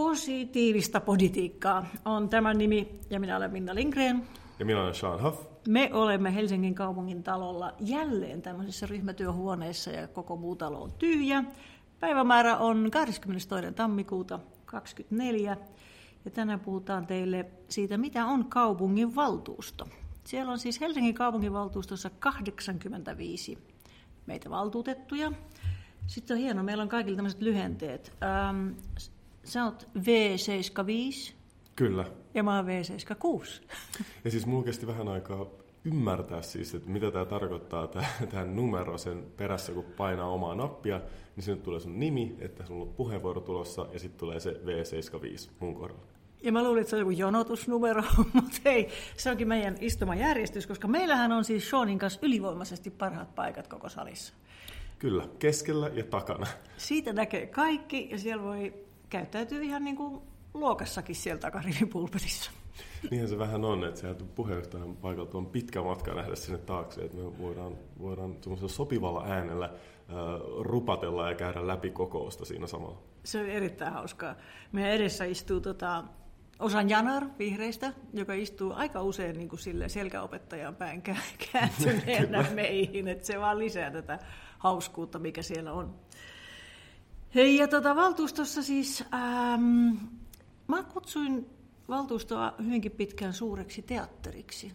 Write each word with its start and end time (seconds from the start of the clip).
Positiivista 0.00 1.00
politiikkaa 1.00 1.86
on 2.04 2.28
tämän 2.28 2.58
nimi, 2.58 3.00
ja 3.10 3.20
minä 3.20 3.36
olen 3.36 3.52
Minna 3.52 3.74
Lindgren. 3.74 4.26
Ja 4.58 4.64
minä 4.64 4.82
olen 4.82 4.94
Sean 4.94 5.22
Huff. 5.22 5.42
Me 5.68 5.90
olemme 5.92 6.34
Helsingin 6.34 6.74
kaupungin 6.74 7.22
talolla 7.22 7.74
jälleen 7.80 8.42
tämmöisessä 8.42 8.86
ryhmätyöhuoneessa, 8.86 9.90
ja 9.90 10.08
koko 10.08 10.36
muu 10.36 10.56
talo 10.56 10.82
on 10.82 10.92
tyhjä. 10.92 11.44
Päivämäärä 11.98 12.56
on 12.56 12.90
22. 12.90 13.48
tammikuuta 13.74 14.38
2024, 14.64 15.56
ja 16.24 16.30
tänään 16.30 16.60
puhutaan 16.60 17.06
teille 17.06 17.46
siitä, 17.68 17.98
mitä 17.98 18.26
on 18.26 18.44
kaupungin 18.44 19.14
valtuusto. 19.14 19.88
Siellä 20.24 20.52
on 20.52 20.58
siis 20.58 20.80
Helsingin 20.80 21.14
kaupunginvaltuustossa 21.14 22.10
85 22.18 23.58
meitä 24.26 24.50
valtuutettuja. 24.50 25.32
Sitten 26.06 26.34
on 26.34 26.40
hieno, 26.40 26.62
meillä 26.62 26.82
on 26.82 26.88
kaikilla 26.88 27.16
tämmöiset 27.16 27.40
lyhenteet. 27.40 28.12
Ähm, 28.22 28.68
sä 29.44 29.64
oot 29.64 29.88
V75. 29.98 31.32
Kyllä. 31.76 32.04
Ja 32.34 32.42
mä 32.42 32.56
oon 32.56 32.66
V76. 32.66 33.46
Ja 34.24 34.30
siis 34.30 34.46
mulla 34.46 34.64
kesti 34.64 34.86
vähän 34.86 35.08
aikaa 35.08 35.46
ymmärtää 35.84 36.42
siis, 36.42 36.74
että 36.74 36.90
mitä 36.90 37.10
tämä 37.10 37.24
tarkoittaa, 37.24 37.86
tämä 38.30 38.44
numero 38.44 38.98
sen 38.98 39.26
perässä, 39.36 39.72
kun 39.72 39.84
painaa 39.96 40.30
omaa 40.30 40.54
nappia, 40.54 41.00
niin 41.36 41.44
sinne 41.44 41.62
tulee 41.62 41.80
sun 41.80 42.00
nimi, 42.00 42.36
että 42.38 42.66
sulla 42.66 42.82
on 42.82 42.94
puheenvuoro 42.94 43.40
tulossa, 43.40 43.86
ja 43.92 43.98
sitten 43.98 44.18
tulee 44.18 44.40
se 44.40 44.50
V75 44.50 45.50
mun 45.60 45.74
kohdalla. 45.74 46.02
Ja 46.42 46.52
mä 46.52 46.64
luulin, 46.64 46.80
että 46.80 46.90
se 46.90 46.96
on 46.96 47.00
joku 47.00 47.10
jonotusnumero, 47.10 48.02
mutta 48.32 48.60
ei, 48.64 48.88
se 49.16 49.30
onkin 49.30 49.48
meidän 49.48 49.76
istumajärjestys, 49.80 50.66
koska 50.66 50.88
meillähän 50.88 51.32
on 51.32 51.44
siis 51.44 51.70
Seanin 51.70 51.98
kanssa 51.98 52.20
ylivoimaisesti 52.22 52.90
parhaat 52.90 53.34
paikat 53.34 53.68
koko 53.68 53.88
salissa. 53.88 54.34
Kyllä, 54.98 55.28
keskellä 55.38 55.90
ja 55.94 56.04
takana. 56.04 56.46
Siitä 56.76 57.12
näkee 57.12 57.46
kaikki 57.46 58.08
ja 58.10 58.18
siellä 58.18 58.42
voi 58.42 58.74
käyttäytyä 59.10 59.60
ihan 59.60 59.84
niin 59.84 59.96
kuin 59.96 60.22
luokassakin 60.54 61.16
siellä 61.16 61.40
takarivipulpetissa. 61.40 62.50
Niinhän 63.10 63.28
se 63.28 63.38
vähän 63.38 63.64
on, 63.64 63.84
että 63.84 64.00
sieltä 64.00 64.24
puheenjohtajan 64.34 64.96
paikalta 64.96 65.38
on 65.38 65.46
pitkä 65.46 65.82
matka 65.82 66.14
nähdä 66.14 66.36
sinne 66.36 66.58
taakse, 66.58 67.00
että 67.00 67.16
me 67.16 67.38
voidaan, 67.38 67.78
voidaan 68.00 68.36
sopivalla 68.66 69.24
äänellä 69.24 69.64
äh, 69.64 69.74
rupatella 70.60 71.28
ja 71.28 71.34
käydä 71.34 71.66
läpi 71.66 71.90
kokousta 71.90 72.44
siinä 72.44 72.66
samalla. 72.66 72.98
Se 73.24 73.40
on 73.40 73.46
erittäin 73.46 73.92
hauskaa. 73.92 74.34
Meidän 74.72 74.92
edessä 74.92 75.24
istuu 75.24 75.60
tota, 75.60 76.04
Osan 76.58 76.90
Janar 76.90 77.26
vihreistä, 77.38 77.92
joka 78.12 78.34
istuu 78.34 78.72
aika 78.72 79.02
usein 79.02 79.36
niin 79.36 79.48
kuin 79.48 79.60
sille 79.60 79.88
selkäopettajan 79.88 80.76
päin 80.76 81.02
kääntyneenä 81.52 82.44
meihin, 82.54 83.08
että 83.08 83.26
se 83.26 83.40
vaan 83.40 83.58
lisää 83.58 83.90
tätä 83.90 84.18
hauskuutta, 84.58 85.18
mikä 85.18 85.42
siellä 85.42 85.72
on. 85.72 85.94
Hei, 87.34 87.56
ja 87.56 87.68
tota, 87.68 87.96
valtuustossa 87.96 88.62
siis, 88.62 89.04
ähm, 89.14 89.96
mä 90.68 90.82
kutsuin 90.82 91.46
valtuustoa 91.88 92.54
hyvinkin 92.64 92.92
pitkään 92.92 93.32
suureksi 93.32 93.82
teatteriksi. 93.82 94.72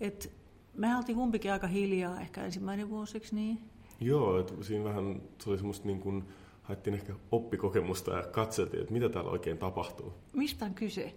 Et 0.00 0.32
me 0.74 0.96
oltiin 0.96 1.16
kumpikin 1.16 1.52
aika 1.52 1.66
hiljaa 1.66 2.20
ehkä 2.20 2.44
ensimmäinen 2.44 2.90
vuosiksi, 2.90 3.34
niin? 3.34 3.58
Joo, 4.00 4.40
että 4.40 4.64
siinä 4.64 4.84
vähän 4.84 5.22
se 5.38 5.50
oli 5.50 5.56
semmoista 5.56 5.86
niin 5.86 6.00
kuin, 6.00 6.24
haettiin 6.62 6.94
ehkä 6.94 7.12
oppikokemusta 7.32 8.10
ja 8.10 8.22
katseltiin, 8.22 8.80
että 8.80 8.92
mitä 8.92 9.08
täällä 9.08 9.30
oikein 9.30 9.58
tapahtuu. 9.58 10.14
Mistä 10.32 10.64
on 10.64 10.74
kyse? 10.74 11.14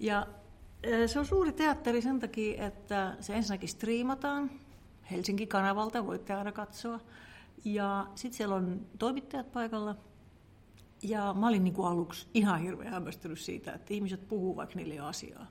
Ja 0.00 0.26
se 1.06 1.18
on 1.18 1.26
suuri 1.26 1.52
teatteri 1.52 2.02
sen 2.02 2.20
takia, 2.20 2.66
että 2.66 3.16
se 3.20 3.34
ensinnäkin 3.34 3.68
striimataan. 3.68 4.50
Helsinki-kanavalta 5.10 6.06
voitte 6.06 6.34
aina 6.34 6.52
katsoa. 6.52 7.00
Ja 7.64 8.06
sitten 8.14 8.36
siellä 8.36 8.54
on 8.54 8.86
toimittajat 8.98 9.52
paikalla. 9.52 9.96
Ja 11.02 11.34
mä 11.34 11.48
olin 11.48 11.64
niin 11.64 11.74
kuin 11.74 11.88
aluksi 11.88 12.26
ihan 12.34 12.60
hirveän 12.60 12.92
hämmästynyt 12.92 13.38
siitä, 13.38 13.72
että 13.72 13.94
ihmiset 13.94 14.28
puhuu 14.28 14.56
vaikka 14.56 14.74
niille 14.76 14.98
asiaa. 14.98 15.46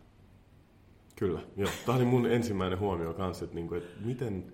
Kyllä, 1.15 1.41
joo. 1.57 1.69
Tämä 1.85 1.95
oli 1.95 2.05
mun 2.05 2.25
ensimmäinen 2.25 2.79
huomio 2.79 3.13
kanssa, 3.13 3.45
että, 3.45 3.55
niin 3.55 3.67
kuin, 3.67 3.83
että 3.83 4.05
miten, 4.05 4.53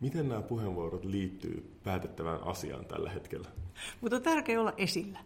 miten 0.00 0.28
nämä 0.28 0.42
puheenvuorot 0.42 1.04
liittyy 1.04 1.78
päätettävään 1.84 2.42
asiaan 2.42 2.84
tällä 2.84 3.10
hetkellä. 3.10 3.48
Mutta 4.00 4.16
on 4.16 4.22
tärkeää 4.22 4.60
olla 4.60 4.74
esillä. 4.76 5.18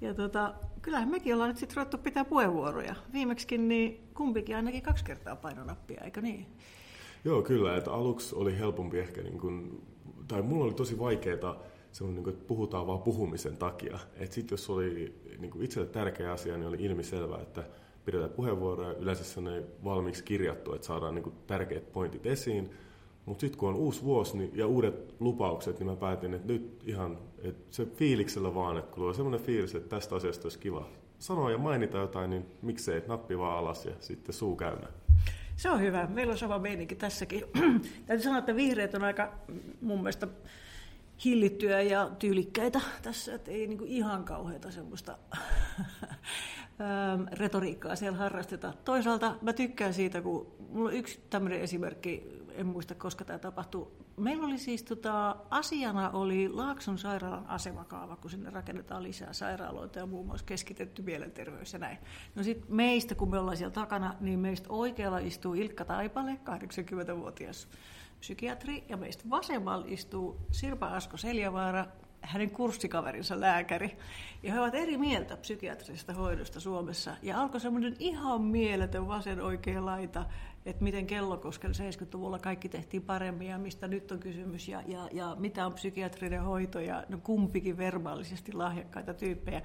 Ja 0.00 0.14
tota, 0.14 0.54
kyllähän 0.82 1.08
mekin 1.08 1.34
ollaan 1.34 1.50
nyt 1.50 1.58
sitten 1.58 1.76
ruvettu 1.76 1.98
pitää 1.98 2.24
puheenvuoroja. 2.24 2.94
Viimeksikin 3.12 3.68
niin 3.68 4.08
kumpikin 4.14 4.56
ainakin 4.56 4.82
kaksi 4.82 5.04
kertaa 5.04 5.36
painonappia, 5.36 6.00
eikö 6.04 6.20
niin? 6.20 6.46
Joo, 7.24 7.42
kyllä. 7.42 7.76
Että 7.76 7.92
aluksi 7.92 8.34
oli 8.34 8.58
helpompi 8.58 8.98
ehkä, 8.98 9.22
niin 9.22 9.38
kuin, 9.38 9.82
tai 10.32 10.42
mulla 10.42 10.64
oli 10.64 10.74
tosi 10.74 10.98
vaikeaa 10.98 11.62
semmoinen, 11.92 12.14
niin 12.14 12.24
kuin, 12.24 12.34
että 12.34 12.46
puhutaan 12.46 12.86
vaan 12.86 13.02
puhumisen 13.02 13.56
takia. 13.56 13.98
Että 14.16 14.34
sitten 14.34 14.52
jos 14.56 14.70
oli 14.70 15.14
niin 15.38 15.50
kuin 15.50 15.64
itselle 15.64 15.88
tärkeä 15.88 16.32
asia, 16.32 16.56
niin 16.56 16.68
oli 16.68 16.76
ilmiselvää, 16.80 17.40
että 17.40 17.64
pidetään 18.04 18.30
puheenvuoroja. 18.30 18.92
Yleensä 18.92 19.24
se 19.24 19.40
on 19.40 19.64
valmiiksi 19.84 20.24
kirjattu, 20.24 20.74
että 20.74 20.86
saadaan 20.86 21.14
niin 21.14 21.22
kuin, 21.22 21.34
tärkeät 21.46 21.92
pointit 21.92 22.26
esiin. 22.26 22.70
Mutta 23.26 23.40
sitten 23.40 23.58
kun 23.58 23.68
on 23.68 23.74
uusi 23.74 24.04
vuosi 24.04 24.38
niin, 24.38 24.50
ja 24.54 24.66
uudet 24.66 25.14
lupaukset, 25.20 25.78
niin 25.78 25.86
mä 25.86 25.96
päätin, 25.96 26.34
että 26.34 26.52
nyt 26.52 26.82
ihan 26.86 27.18
että 27.42 27.76
se 27.76 27.86
fiiliksellä 27.86 28.54
vaan, 28.54 28.78
että 28.78 28.90
kun 28.90 29.00
tulee 29.00 29.14
semmoinen 29.14 29.40
fiilis, 29.40 29.74
että 29.74 29.88
tästä 29.88 30.14
asiasta 30.14 30.44
olisi 30.44 30.58
kiva 30.58 30.88
sanoa 31.18 31.50
ja 31.50 31.58
mainita 31.58 31.98
jotain, 31.98 32.30
niin 32.30 32.46
miksei 32.62 33.02
nappi 33.06 33.38
vaan 33.38 33.58
alas 33.58 33.86
ja 33.86 33.92
sitten 34.00 34.34
suu 34.34 34.56
käymä. 34.56 34.86
Se 35.56 35.70
on 35.70 35.80
hyvä. 35.80 36.06
Meillä 36.06 36.30
on 36.30 36.38
sama 36.38 36.58
meininki 36.58 36.94
tässäkin. 36.94 37.44
Täytyy 38.06 38.24
sanoa, 38.24 38.38
että 38.38 38.56
vihreät 38.56 38.94
on 38.94 39.04
aika 39.04 39.32
mun 39.80 39.98
mielestä 39.98 40.28
hillittyä 41.24 41.82
ja 41.82 42.10
tyylikkäitä 42.18 42.80
tässä, 43.02 43.34
että 43.34 43.50
ei 43.50 43.66
niinku 43.66 43.84
ihan 43.88 44.24
kauheita 44.24 44.70
semmoista 44.70 45.18
retoriikkaa 47.38 47.96
siellä 47.96 48.18
harrasteta. 48.18 48.72
Toisaalta 48.84 49.36
mä 49.42 49.52
tykkään 49.52 49.94
siitä, 49.94 50.20
kun 50.20 50.46
mulla 50.70 50.88
on 50.88 50.96
yksi 50.96 51.20
tämmöinen 51.30 51.60
esimerkki, 51.60 52.41
en 52.54 52.66
muista 52.66 52.94
koska 52.94 53.24
tämä 53.24 53.38
tapahtui. 53.38 53.88
Meillä 54.16 54.46
oli 54.46 54.58
siis 54.58 54.82
tota, 54.82 55.36
asiana 55.50 56.10
oli 56.10 56.48
Laakson 56.48 56.98
sairaalan 56.98 57.46
asemakaava, 57.46 58.16
kun 58.16 58.30
sinne 58.30 58.50
rakennetaan 58.50 59.02
lisää 59.02 59.32
sairaaloita 59.32 59.98
ja 59.98 60.06
muun 60.06 60.26
muassa 60.26 60.46
keskitetty 60.46 61.02
mielenterveys 61.02 61.72
ja 61.72 61.78
näin. 61.78 61.98
No 62.34 62.42
sitten 62.42 62.76
meistä, 62.76 63.14
kun 63.14 63.30
me 63.30 63.38
ollaan 63.38 63.56
siellä 63.56 63.72
takana, 63.72 64.14
niin 64.20 64.38
meistä 64.38 64.68
oikealla 64.70 65.18
istuu 65.18 65.54
Ilkka 65.54 65.84
Taipale, 65.84 66.38
80-vuotias 66.44 67.68
psykiatri, 68.20 68.84
ja 68.88 68.96
meistä 68.96 69.24
vasemmalla 69.30 69.86
istuu 69.88 70.40
Sirpa 70.50 70.86
Asko 70.86 71.16
Seljavaara, 71.16 71.86
hänen 72.22 72.50
kurssikaverinsa 72.50 73.40
lääkäri. 73.40 73.96
Ja 74.42 74.52
he 74.52 74.60
ovat 74.60 74.74
eri 74.74 74.98
mieltä 74.98 75.36
psykiatrisesta 75.36 76.12
hoidosta 76.12 76.60
Suomessa. 76.60 77.16
Ja 77.22 77.40
alkoi 77.40 77.60
semmoinen 77.60 77.96
ihan 77.98 78.42
mieletön 78.42 79.08
vasen 79.08 79.40
oikea 79.40 79.84
laita, 79.84 80.24
että 80.66 80.84
miten 80.84 81.06
Kellokosken 81.06 81.70
70-luvulla 81.70 82.38
kaikki 82.38 82.68
tehtiin 82.68 83.02
paremmin 83.02 83.48
ja 83.48 83.58
mistä 83.58 83.88
nyt 83.88 84.12
on 84.12 84.18
kysymys 84.18 84.68
ja, 84.68 84.82
ja, 84.86 85.08
ja 85.12 85.36
mitä 85.38 85.66
on 85.66 85.72
psykiatrinen 85.72 86.42
hoito 86.42 86.80
ja 86.80 87.04
no 87.08 87.18
kumpikin 87.22 87.76
verbaalisesti 87.76 88.52
lahjakkaita 88.52 89.14
tyyppejä. 89.14 89.62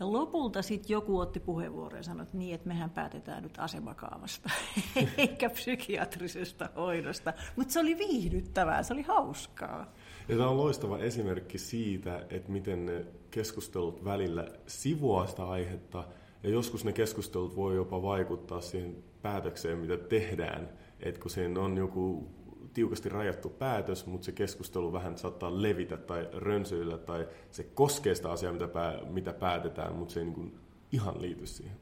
Ja 0.00 0.12
lopulta 0.12 0.62
sitten 0.62 0.94
joku 0.94 1.18
otti 1.18 1.40
puheenvuoron 1.40 1.96
ja 1.96 2.02
sanoi, 2.02 2.22
että 2.22 2.36
niin, 2.36 2.54
että 2.54 2.68
mehän 2.68 2.90
päätetään 2.90 3.42
nyt 3.42 3.58
asemakaavasta, 3.58 4.50
eikä 5.18 5.50
psykiatrisesta 5.50 6.68
hoidosta. 6.76 7.32
Mutta 7.56 7.72
se 7.72 7.80
oli 7.80 7.98
viihdyttävää, 7.98 8.82
se 8.82 8.92
oli 8.92 9.02
hauskaa. 9.02 9.94
Ja 10.28 10.36
tämä 10.36 10.48
on 10.48 10.56
loistava 10.56 10.98
esimerkki 10.98 11.58
siitä, 11.58 12.26
että 12.30 12.52
miten 12.52 12.86
ne 12.86 13.06
keskustelut 13.30 14.04
välillä 14.04 14.48
sivuaa 14.66 15.26
sitä 15.26 15.48
aihetta, 15.48 16.04
ja 16.42 16.50
joskus 16.50 16.84
ne 16.84 16.92
keskustelut 16.92 17.56
voi 17.56 17.76
jopa 17.76 18.02
vaikuttaa 18.02 18.60
siihen 18.60 19.04
päätökseen, 19.24 19.78
mitä 19.78 19.96
tehdään. 19.96 20.68
Että 21.00 21.20
kun 21.20 21.30
siinä 21.30 21.60
on 21.60 21.76
joku 21.76 22.28
tiukasti 22.74 23.08
rajattu 23.08 23.48
päätös, 23.48 24.06
mutta 24.06 24.24
se 24.24 24.32
keskustelu 24.32 24.92
vähän 24.92 25.18
saattaa 25.18 25.62
levitä 25.62 25.96
tai 25.96 26.28
rönsyillä, 26.32 26.98
tai 26.98 27.28
se 27.50 27.62
koskee 27.62 28.14
sitä 28.14 28.30
asiaa, 28.30 28.52
mitä, 28.52 28.68
pää, 28.68 29.00
mitä 29.10 29.32
päätetään, 29.32 29.94
mutta 29.94 30.14
se 30.14 30.20
ei 30.20 30.24
niin 30.24 30.34
kuin 30.34 30.58
ihan 30.92 31.22
liity 31.22 31.46
siihen. 31.46 31.76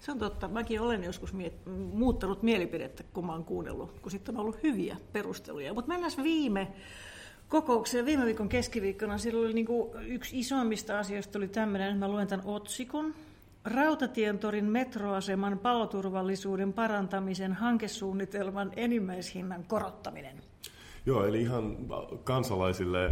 Se 0.00 0.12
on 0.12 0.18
totta. 0.18 0.48
Mäkin 0.48 0.80
olen 0.80 1.04
joskus 1.04 1.34
miet- 1.34 1.70
muuttanut 1.92 2.42
mielipidettä, 2.42 3.02
kun 3.12 3.26
mä 3.26 3.32
oon 3.32 3.44
kuunnellut, 3.44 4.00
kun 4.00 4.10
sitten 4.10 4.36
on 4.36 4.40
ollut 4.40 4.62
hyviä 4.62 4.96
perusteluja. 5.12 5.74
Mutta 5.74 5.88
mennään 5.88 6.12
viime 6.22 6.72
kokoukseen. 7.48 8.06
Viime 8.06 8.24
viikon 8.24 8.48
keskiviikkona 8.48 9.18
siellä 9.18 9.40
oli 9.40 9.52
niin 9.52 9.66
yksi 10.06 10.38
isoimmista 10.38 10.98
asioista 10.98 11.38
oli 11.38 11.48
tämmöinen, 11.48 11.98
mä 11.98 12.08
luen 12.08 12.28
tämän 12.28 12.46
otsikon. 12.46 13.14
Rautatientorin 13.64 14.64
metroaseman 14.64 15.58
paloturvallisuuden 15.58 16.72
parantamisen 16.72 17.52
hankesuunnitelman 17.52 18.72
enimmäishinnan 18.76 19.64
korottaminen. 19.64 20.42
Joo, 21.06 21.24
eli 21.24 21.42
ihan 21.42 21.76
kansalaisille 22.24 23.10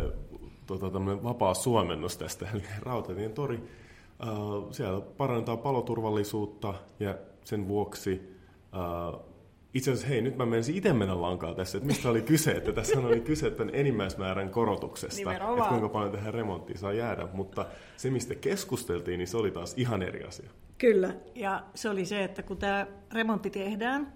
tota, 0.67 0.93
vapaa 1.23 1.55
suomennos 1.55 2.17
tästä. 2.17 2.47
Eli 2.55 2.63
Rautatientori, 2.81 3.57
äh, 3.57 4.29
siellä 4.71 5.01
parannetaan 5.01 5.59
paloturvallisuutta 5.59 6.75
ja 7.01 7.15
sen 7.45 7.69
vuoksi 7.69 8.39
äh, 8.75 9.21
itse 9.75 9.91
asiassa 9.91 10.09
hei, 10.09 10.21
nyt 10.21 10.37
mä 10.37 10.47
menisin 10.47 10.75
itse 10.77 10.93
mennä 10.93 11.23
lankaa 11.23 11.55
tässä, 11.55 11.79
että 11.79 11.87
mistä 11.87 12.09
oli 12.09 12.23
kyse, 12.23 12.51
että 12.51 12.73
tässä 12.73 13.01
oli 13.01 13.21
kyse 13.21 13.51
tämän 13.51 13.75
enimmäismäärän 13.75 14.51
korotuksesta, 14.51 15.17
Nimenomaan. 15.17 15.59
että 15.59 15.69
kuinka 15.69 15.89
paljon 15.89 16.13
tähän 16.13 16.35
remonttiin 16.35 16.79
saa 16.79 16.93
jäädä, 16.93 17.29
mutta 17.33 17.67
se 17.97 18.11
mistä 18.11 18.35
keskusteltiin, 18.35 19.19
niin 19.19 19.29
se 19.29 19.37
oli 19.37 19.51
taas 19.51 19.75
ihan 19.77 20.03
eri 20.03 20.25
asia. 20.25 20.51
Kyllä, 20.79 21.15
ja 21.35 21.63
se 21.75 21.89
oli 21.89 22.05
se, 22.05 22.25
että 22.25 22.43
kun 22.43 22.57
tämä 22.57 22.87
remontti 23.13 23.51
tehdään, 23.51 24.13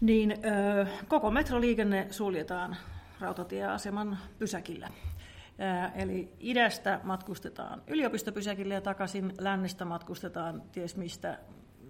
niin 0.00 0.32
ö, 0.32 0.86
koko 1.08 1.30
metroliikenne 1.30 2.06
suljetaan 2.10 2.76
rautatieaseman 3.20 4.18
pysäkillä. 4.38 4.88
Ö, 4.88 6.00
eli 6.02 6.28
idästä 6.40 7.00
matkustetaan 7.02 7.82
yliopistopysäkille 7.86 8.74
ja 8.74 8.80
takaisin, 8.80 9.32
lännestä 9.38 9.84
matkustetaan 9.84 10.62
ties 10.72 10.96
mistä 10.96 11.38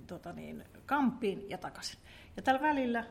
tota 0.07 0.33
niin, 0.33 0.65
Kamppiin 0.87 1.51
ja 1.51 1.59
takaisin. 1.59 1.99
Ja 2.37 2.43
tällä 2.43 2.61
välillä 2.61 3.05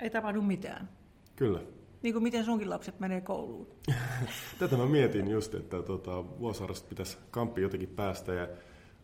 ei 0.00 0.10
tapahdu 0.10 0.42
mitään. 0.42 0.88
Kyllä. 1.36 1.60
Niin 2.02 2.12
kuin 2.12 2.22
miten 2.22 2.44
sunkin 2.44 2.70
lapset 2.70 3.00
menee 3.00 3.20
kouluun. 3.20 3.66
Tätä 4.58 4.76
mä 4.76 4.86
mietin 4.86 5.28
just, 5.28 5.54
että 5.54 5.82
tota, 5.82 6.24
Vuosaaresta 6.38 6.88
pitäisi 6.88 7.18
kamppi 7.30 7.62
jotenkin 7.62 7.88
päästä 7.88 8.32
ja 8.32 8.48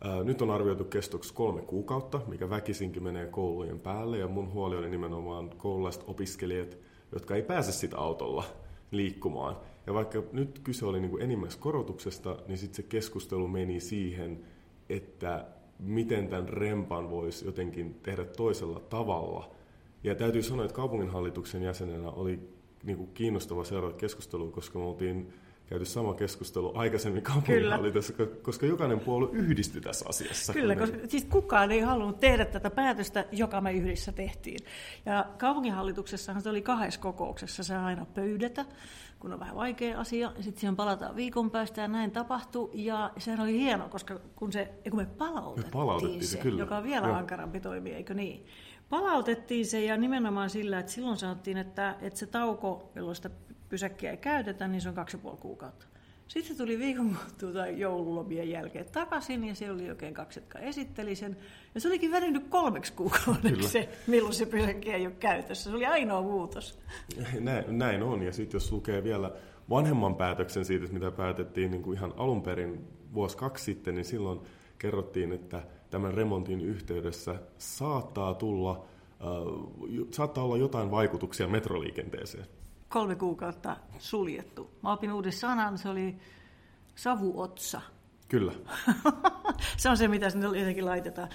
ää, 0.01 0.23
nyt 0.23 0.41
on 0.41 0.51
arvioitu 0.51 0.83
kestoksi 0.83 1.33
kolme 1.33 1.61
kuukautta, 1.61 2.21
mikä 2.27 2.49
väkisinkin 2.49 3.03
menee 3.03 3.25
koulujen 3.25 3.79
päälle 3.79 4.17
ja 4.17 4.27
mun 4.27 4.53
huoli 4.53 4.77
oli 4.77 4.89
nimenomaan 4.89 5.49
koululaiset 5.49 6.03
opiskelijat, 6.07 6.77
jotka 7.11 7.35
ei 7.35 7.43
pääse 7.43 7.71
sitä 7.71 7.97
autolla 7.97 8.43
liikkumaan. 8.91 9.57
Ja 9.87 9.93
vaikka 9.93 10.23
nyt 10.31 10.59
kyse 10.59 10.85
oli 10.85 10.99
niin 10.99 11.11
kuin 11.11 11.23
enimmäiskorotuksesta, 11.23 12.37
niin 12.47 12.57
sitten 12.57 12.75
se 12.75 12.83
keskustelu 12.83 13.47
meni 13.47 13.79
siihen, 13.79 14.45
että 14.89 15.45
miten 15.79 16.27
tämän 16.27 16.49
rempan 16.49 17.09
voisi 17.09 17.45
jotenkin 17.45 17.99
tehdä 18.03 18.25
toisella 18.25 18.79
tavalla. 18.79 19.51
Ja 20.03 20.15
täytyy 20.15 20.43
sanoa, 20.43 20.65
että 20.65 20.75
kaupunginhallituksen 20.75 21.63
jäsenenä 21.63 22.09
oli 22.09 22.39
niin 22.83 22.97
kuin 22.97 23.09
kiinnostava 23.13 23.63
seurata 23.63 23.97
keskustelua, 23.97 24.51
koska 24.51 24.79
me 24.79 24.85
oltiin 24.85 25.33
käyty 25.65 25.85
sama 25.85 26.13
keskustelu 26.13 26.71
aikaisemmin 26.75 27.21
kaupunginhallituksessa, 27.21 28.25
koska 28.41 28.65
jokainen 28.65 28.99
puolue 28.99 29.29
yhdistyi 29.31 29.81
tässä 29.81 30.05
asiassa. 30.09 30.53
Kyllä, 30.53 30.75
koska 30.75 30.97
siis 31.07 31.25
kukaan 31.25 31.71
ei 31.71 31.79
halunnut 31.79 32.19
tehdä 32.19 32.45
tätä 32.45 32.69
päätöstä, 32.69 33.25
joka 33.31 33.61
me 33.61 33.71
yhdessä 33.71 34.11
tehtiin. 34.11 34.59
Ja 35.05 35.25
kaupunginhallituksessahan 35.37 36.41
se 36.41 36.49
oli 36.49 36.61
kahdessa 36.61 36.99
kokouksessa, 36.99 37.63
se 37.63 37.75
aina 37.75 38.05
pöydätä, 38.05 38.65
kun 39.19 39.33
on 39.33 39.39
vähän 39.39 39.55
vaikea 39.55 39.99
asia, 39.99 40.31
ja 40.37 40.43
sitten 40.43 40.59
siihen 40.59 40.75
palataan 40.75 41.15
viikon 41.15 41.51
päästä 41.51 41.81
ja 41.81 41.87
näin 41.87 42.11
tapahtui. 42.11 42.69
Ja 42.73 43.11
sehän 43.17 43.41
oli 43.41 43.59
hieno, 43.59 43.89
koska 43.89 44.19
kun, 44.35 44.51
se, 44.51 44.73
kun 44.89 44.99
me 44.99 45.05
palautettiin, 45.05 45.67
me 45.67 45.71
palautettiin 45.71 46.23
se, 46.23 46.27
se 46.27 46.37
kyllä. 46.37 46.59
joka 46.59 46.77
on 46.77 46.83
vielä 46.83 47.07
Joo. 47.07 47.15
ankarampi 47.15 47.59
toimi, 47.59 47.91
eikö 47.91 48.13
niin? 48.13 48.45
Palautettiin 48.89 49.65
se 49.65 49.83
ja 49.83 49.97
nimenomaan 49.97 50.49
sillä, 50.49 50.79
että 50.79 50.91
silloin 50.91 51.17
sanottiin, 51.17 51.57
että, 51.57 51.95
että 52.01 52.19
se 52.19 52.25
tauko, 52.25 52.91
jolloin 52.95 53.15
sitä 53.15 53.29
pysäkkiä 53.73 54.11
ei 54.11 54.17
käytetä, 54.17 54.67
niin 54.67 54.81
se 54.81 54.89
on 54.89 54.95
kaksi 54.95 55.17
ja 55.17 55.21
puoli 55.21 55.37
kuukautta. 55.37 55.85
Sitten 56.27 56.55
se 56.55 56.63
tuli 56.63 56.79
viikon 56.79 57.17
tuota 57.39 57.67
joululomien 57.67 58.49
jälkeen 58.49 58.85
takaisin 58.91 59.43
ja 59.43 59.55
siellä 59.55 59.75
oli 59.75 59.89
oikein 59.89 60.13
kaksi, 60.13 60.39
jotka 60.39 60.59
esitteli 60.59 61.15
sen. 61.15 61.37
Ja 61.75 61.81
se 61.81 61.87
olikin 61.87 62.11
välinyt 62.11 62.47
kolmeksi 62.49 62.93
kuukaudeksi 62.93 63.69
se, 63.69 63.89
milloin 64.07 64.33
se 64.33 64.45
pysäkki 64.45 64.91
ei 64.91 65.05
ole 65.05 65.15
käytössä. 65.19 65.69
Se 65.69 65.75
oli 65.75 65.85
ainoa 65.85 66.21
muutos. 66.21 66.79
Näin, 67.39 67.77
näin 67.77 68.03
on, 68.03 68.21
ja 68.21 68.33
sitten 68.33 68.55
jos 68.55 68.71
lukee 68.71 69.03
vielä 69.03 69.31
vanhemman 69.69 70.15
päätöksen 70.15 70.65
siitä, 70.65 70.93
mitä 70.93 71.11
päätettiin 71.11 71.71
niin 71.71 71.83
kuin 71.83 71.97
ihan 71.97 72.13
alun 72.17 72.41
perin 72.43 72.87
vuosi 73.13 73.37
kaksi 73.37 73.63
sitten, 73.63 73.95
niin 73.95 74.05
silloin 74.05 74.39
kerrottiin, 74.79 75.31
että 75.31 75.63
tämän 75.89 76.13
remontin 76.13 76.61
yhteydessä 76.61 77.35
saattaa 77.57 78.33
tulla, 78.33 78.85
äh, 79.11 80.07
saattaa 80.11 80.43
olla 80.43 80.57
jotain 80.57 80.91
vaikutuksia 80.91 81.47
metroliikenteeseen. 81.47 82.45
Kolme 82.93 83.15
kuukautta 83.15 83.77
suljettu. 83.99 84.71
Mä 84.83 84.91
opin 84.91 85.13
uuden 85.13 85.31
sanan, 85.31 85.77
se 85.77 85.89
oli 85.89 86.17
savuotsa. 86.95 87.81
Kyllä. 88.29 88.51
se 89.77 89.89
on 89.89 89.97
se, 89.97 90.07
mitä 90.07 90.29
sinne 90.29 90.45
jotenkin 90.45 90.85
laitetaan 90.85 91.29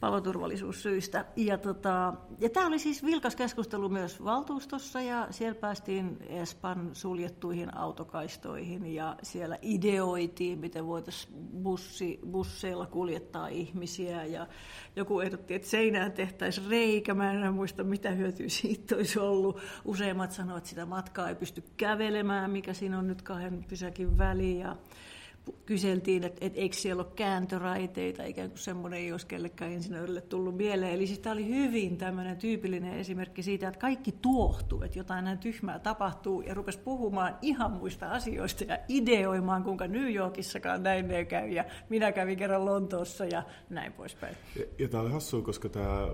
paloturvallisuussyistä. 0.00 1.24
Ja, 1.36 1.58
tota, 1.58 2.14
ja 2.40 2.50
tämä 2.50 2.66
oli 2.66 2.78
siis 2.78 3.04
vilkas 3.04 3.36
keskustelu 3.36 3.88
myös 3.88 4.24
valtuustossa 4.24 5.00
ja 5.00 5.26
siellä 5.30 5.54
päästiin 5.54 6.18
Espan 6.28 6.90
suljettuihin 6.92 7.76
autokaistoihin 7.76 8.94
ja 8.94 9.16
siellä 9.22 9.58
ideoitiin, 9.62 10.58
miten 10.58 10.86
voitaisiin 10.86 11.34
bussi, 11.62 12.20
busseilla 12.30 12.86
kuljettaa 12.86 13.48
ihmisiä 13.48 14.24
ja 14.24 14.46
joku 14.96 15.20
ehdotti, 15.20 15.54
että 15.54 15.68
seinään 15.68 16.12
tehtäisiin 16.12 16.70
reikä. 16.70 17.14
Mä 17.14 17.32
en 17.32 17.54
muista, 17.54 17.84
mitä 17.84 18.10
hyötyä 18.10 18.48
siitä 18.48 18.96
olisi 18.96 19.18
ollut. 19.18 19.60
Useimmat 19.84 20.32
sanoivat, 20.32 20.58
että 20.58 20.70
sitä 20.70 20.86
matkaa 20.86 21.28
ei 21.28 21.34
pysty 21.34 21.62
kävelemään, 21.76 22.50
mikä 22.50 22.74
siinä 22.74 22.98
on 22.98 23.06
nyt 23.06 23.22
kahden 23.22 23.64
pysäkin 23.68 24.18
väliin 24.18 24.66
kyseltiin, 25.66 26.24
että, 26.24 26.46
että 26.46 26.60
eikö 26.60 26.76
siellä 26.76 27.02
ole 27.02 27.12
kääntöraiteita, 27.16 28.24
ikään 28.24 28.48
kuin 28.48 28.58
semmoinen 28.58 29.00
ei 29.00 29.12
olisi 29.12 29.26
kellekään 29.26 29.72
insinöörille 29.72 30.20
tullut 30.20 30.56
mieleen. 30.56 30.92
Eli 30.92 31.06
siis 31.06 31.18
tämä 31.18 31.32
oli 31.32 31.48
hyvin 31.48 31.96
tämmöinen 31.96 32.36
tyypillinen 32.36 32.98
esimerkki 32.98 33.42
siitä, 33.42 33.68
että 33.68 33.80
kaikki 33.80 34.12
tuohtuu, 34.12 34.82
että 34.82 34.98
jotain 34.98 35.24
näin 35.24 35.38
tyhmää 35.38 35.78
tapahtuu 35.78 36.40
ja 36.40 36.54
rupesi 36.54 36.78
puhumaan 36.78 37.38
ihan 37.42 37.72
muista 37.72 38.10
asioista 38.10 38.64
ja 38.64 38.78
ideoimaan, 38.88 39.64
kuinka 39.64 39.86
New 39.86 40.14
Yorkissakaan 40.14 40.82
näin 40.82 41.10
ei 41.10 41.26
käy 41.26 41.48
ja 41.48 41.64
minä 41.88 42.12
kävin 42.12 42.38
kerran 42.38 42.64
Lontoossa 42.64 43.24
ja 43.24 43.42
näin 43.70 43.92
poispäin. 43.92 44.36
Ja, 44.56 44.64
ja 44.78 44.88
tämä 44.88 45.02
oli 45.02 45.10
hassua, 45.10 45.42
koska 45.42 45.68
tämä 45.68 46.08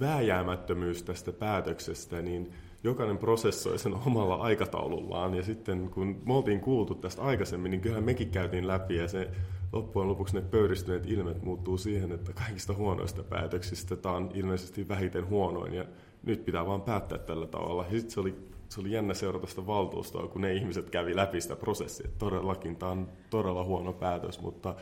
vääjäämättömyys 0.00 1.02
tästä 1.02 1.32
päätöksestä, 1.32 2.22
niin 2.22 2.52
jokainen 2.84 3.18
prosessoi 3.18 3.78
sen 3.78 3.94
omalla 4.06 4.34
aikataulullaan. 4.34 5.34
Ja 5.34 5.42
sitten 5.42 5.90
kun 5.90 6.22
me 6.26 6.34
oltiin 6.34 6.60
kuultu 6.60 6.94
tästä 6.94 7.22
aikaisemmin, 7.22 7.70
niin 7.70 7.80
kyllähän 7.80 8.04
mekin 8.04 8.30
käytiin 8.30 8.68
läpi 8.68 8.96
ja 8.96 9.08
se 9.08 9.30
loppujen 9.72 10.08
lopuksi 10.08 10.34
ne 10.34 10.40
pöyristyneet 10.40 11.06
ilmet 11.06 11.42
muuttuu 11.42 11.78
siihen, 11.78 12.12
että 12.12 12.32
kaikista 12.32 12.74
huonoista 12.74 13.22
päätöksistä 13.22 13.96
tämä 13.96 14.14
on 14.14 14.30
ilmeisesti 14.34 14.88
vähiten 14.88 15.28
huonoin 15.28 15.74
ja 15.74 15.84
nyt 16.22 16.44
pitää 16.44 16.66
vaan 16.66 16.82
päättää 16.82 17.18
tällä 17.18 17.46
tavalla. 17.46 17.84
Ja 17.84 17.90
sitten 17.90 18.10
se 18.10 18.20
oli, 18.20 18.34
se 18.68 18.80
oli 18.80 18.90
jännä 18.90 19.14
seurata 19.14 19.46
sitä 19.46 19.66
valtuustoa, 19.66 20.28
kun 20.28 20.40
ne 20.40 20.54
ihmiset 20.54 20.90
kävi 20.90 21.16
läpi 21.16 21.40
sitä 21.40 21.56
prosessia. 21.56 22.08
Todellakin 22.18 22.76
tämä 22.76 22.92
on 22.92 23.08
todella 23.30 23.64
huono 23.64 23.92
päätös, 23.92 24.40
mutta 24.40 24.74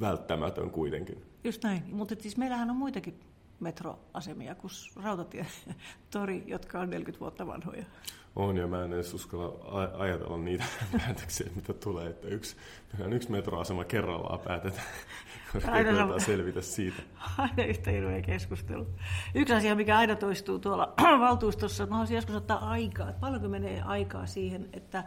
välttämätön 0.00 0.70
kuitenkin. 0.70 1.22
Just 1.44 1.64
näin, 1.64 1.82
mutta 1.92 2.14
siis 2.20 2.36
meillähän 2.36 2.70
on 2.70 2.76
muitakin 2.76 3.20
metroasemia 3.64 4.54
kuin 4.54 4.70
rautatietori, 5.02 6.44
jotka 6.54 6.80
on 6.80 6.90
40 6.90 7.20
vuotta 7.20 7.46
vanhoja. 7.46 7.84
On, 8.36 8.56
ja 8.56 8.66
mä 8.66 8.84
en 8.84 8.92
edes 8.92 9.14
uskalla 9.14 9.88
ajatella 9.98 10.36
niitä 10.36 10.64
päätöksiä, 10.98 11.50
mitä 11.54 11.72
tulee, 11.72 12.10
että 12.10 12.28
yksi, 12.28 12.56
yksi 13.10 13.30
metroasema 13.30 13.84
kerrallaan 13.84 14.38
päätetään, 14.40 14.86
koska 15.52 15.70
koetaan 15.70 16.20
selvitä 16.20 16.62
siitä. 16.62 17.02
Aina 17.38 17.64
yhtä 17.64 17.90
hirveä 17.90 18.22
keskustelu. 18.22 18.86
Yksi 19.34 19.54
asia, 19.54 19.74
mikä 19.74 19.98
aina 19.98 20.16
toistuu 20.16 20.58
tuolla 20.58 20.94
valtuustossa, 21.26 21.84
että 21.84 21.90
mä 21.90 21.96
haluaisin 21.96 22.14
joskus 22.14 22.36
ottaa 22.36 22.70
aikaa, 22.70 23.08
että 23.08 23.20
paljonko 23.20 23.48
menee 23.48 23.82
aikaa 23.82 24.26
siihen, 24.26 24.68
että 24.72 25.04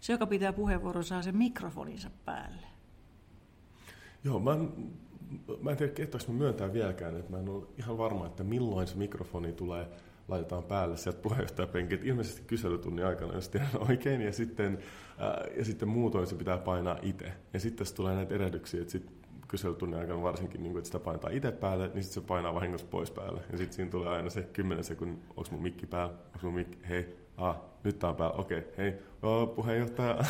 se, 0.00 0.12
joka 0.12 0.26
pitää 0.26 0.52
puheenvuoron, 0.52 1.04
saa 1.04 1.22
sen 1.22 1.36
mikrofoninsa 1.36 2.10
päälle. 2.24 2.66
Joo, 4.24 4.40
mä 4.40 4.56
mä 5.60 5.70
en 5.70 5.76
tiedä, 5.76 5.92
kehtaanko 5.92 6.32
mä 6.32 6.38
myöntää 6.38 6.72
vieläkään, 6.72 7.16
että 7.16 7.30
mä 7.30 7.38
en 7.38 7.48
ole 7.48 7.64
ihan 7.78 7.98
varma, 7.98 8.26
että 8.26 8.44
milloin 8.44 8.86
se 8.86 8.96
mikrofoni 8.96 9.52
tulee, 9.52 9.86
laitetaan 10.28 10.62
päälle 10.62 10.96
sieltä 10.96 11.22
puheenjohtajapenkit. 11.22 12.04
Ilmeisesti 12.04 12.42
kyselytunnin 12.46 13.06
aikana, 13.06 13.34
jos 13.34 13.48
tiedän 13.48 13.68
oikein, 13.88 14.20
ja 14.20 14.32
sitten, 14.32 14.78
ää, 15.18 15.44
ja 15.56 15.64
sitten 15.64 15.88
muutoin 15.88 16.26
se 16.26 16.34
pitää 16.34 16.58
painaa 16.58 16.98
itse. 17.02 17.32
Ja 17.52 17.60
sitten 17.60 17.78
tässä 17.78 17.96
tulee 17.96 18.14
näitä 18.14 18.34
erehdyksiä, 18.34 18.80
että 18.80 18.92
sitten 18.92 19.14
kyselytunnin 19.48 20.00
aikana 20.00 20.22
varsinkin, 20.22 20.62
niin 20.62 20.72
kuin, 20.72 20.78
että 20.78 20.88
sitä 20.88 21.00
painetaan 21.00 21.32
itse 21.32 21.52
päälle, 21.52 21.90
niin 21.94 22.02
sitten 22.02 22.22
se 22.22 22.26
painaa 22.28 22.54
vahingossa 22.54 22.86
pois 22.86 23.10
päälle. 23.10 23.40
Ja 23.52 23.58
sitten 23.58 23.76
siinä 23.76 23.90
tulee 23.90 24.08
aina 24.08 24.30
se 24.30 24.42
10 24.42 24.84
sekunnin, 24.84 25.22
onko 25.28 25.50
mun 25.50 25.62
mikki 25.62 25.86
päällä, 25.86 26.14
onko 26.14 26.38
mun 26.42 26.54
mikki, 26.54 26.78
hei, 26.88 27.16
ah, 27.36 27.56
nyt 27.84 27.98
tää 27.98 28.10
on 28.10 28.16
päällä, 28.16 28.36
okei, 28.36 28.58
okay, 28.58 28.72
hei, 28.78 28.94
oh, 29.22 29.54
puheenjohtaja. 29.54 30.18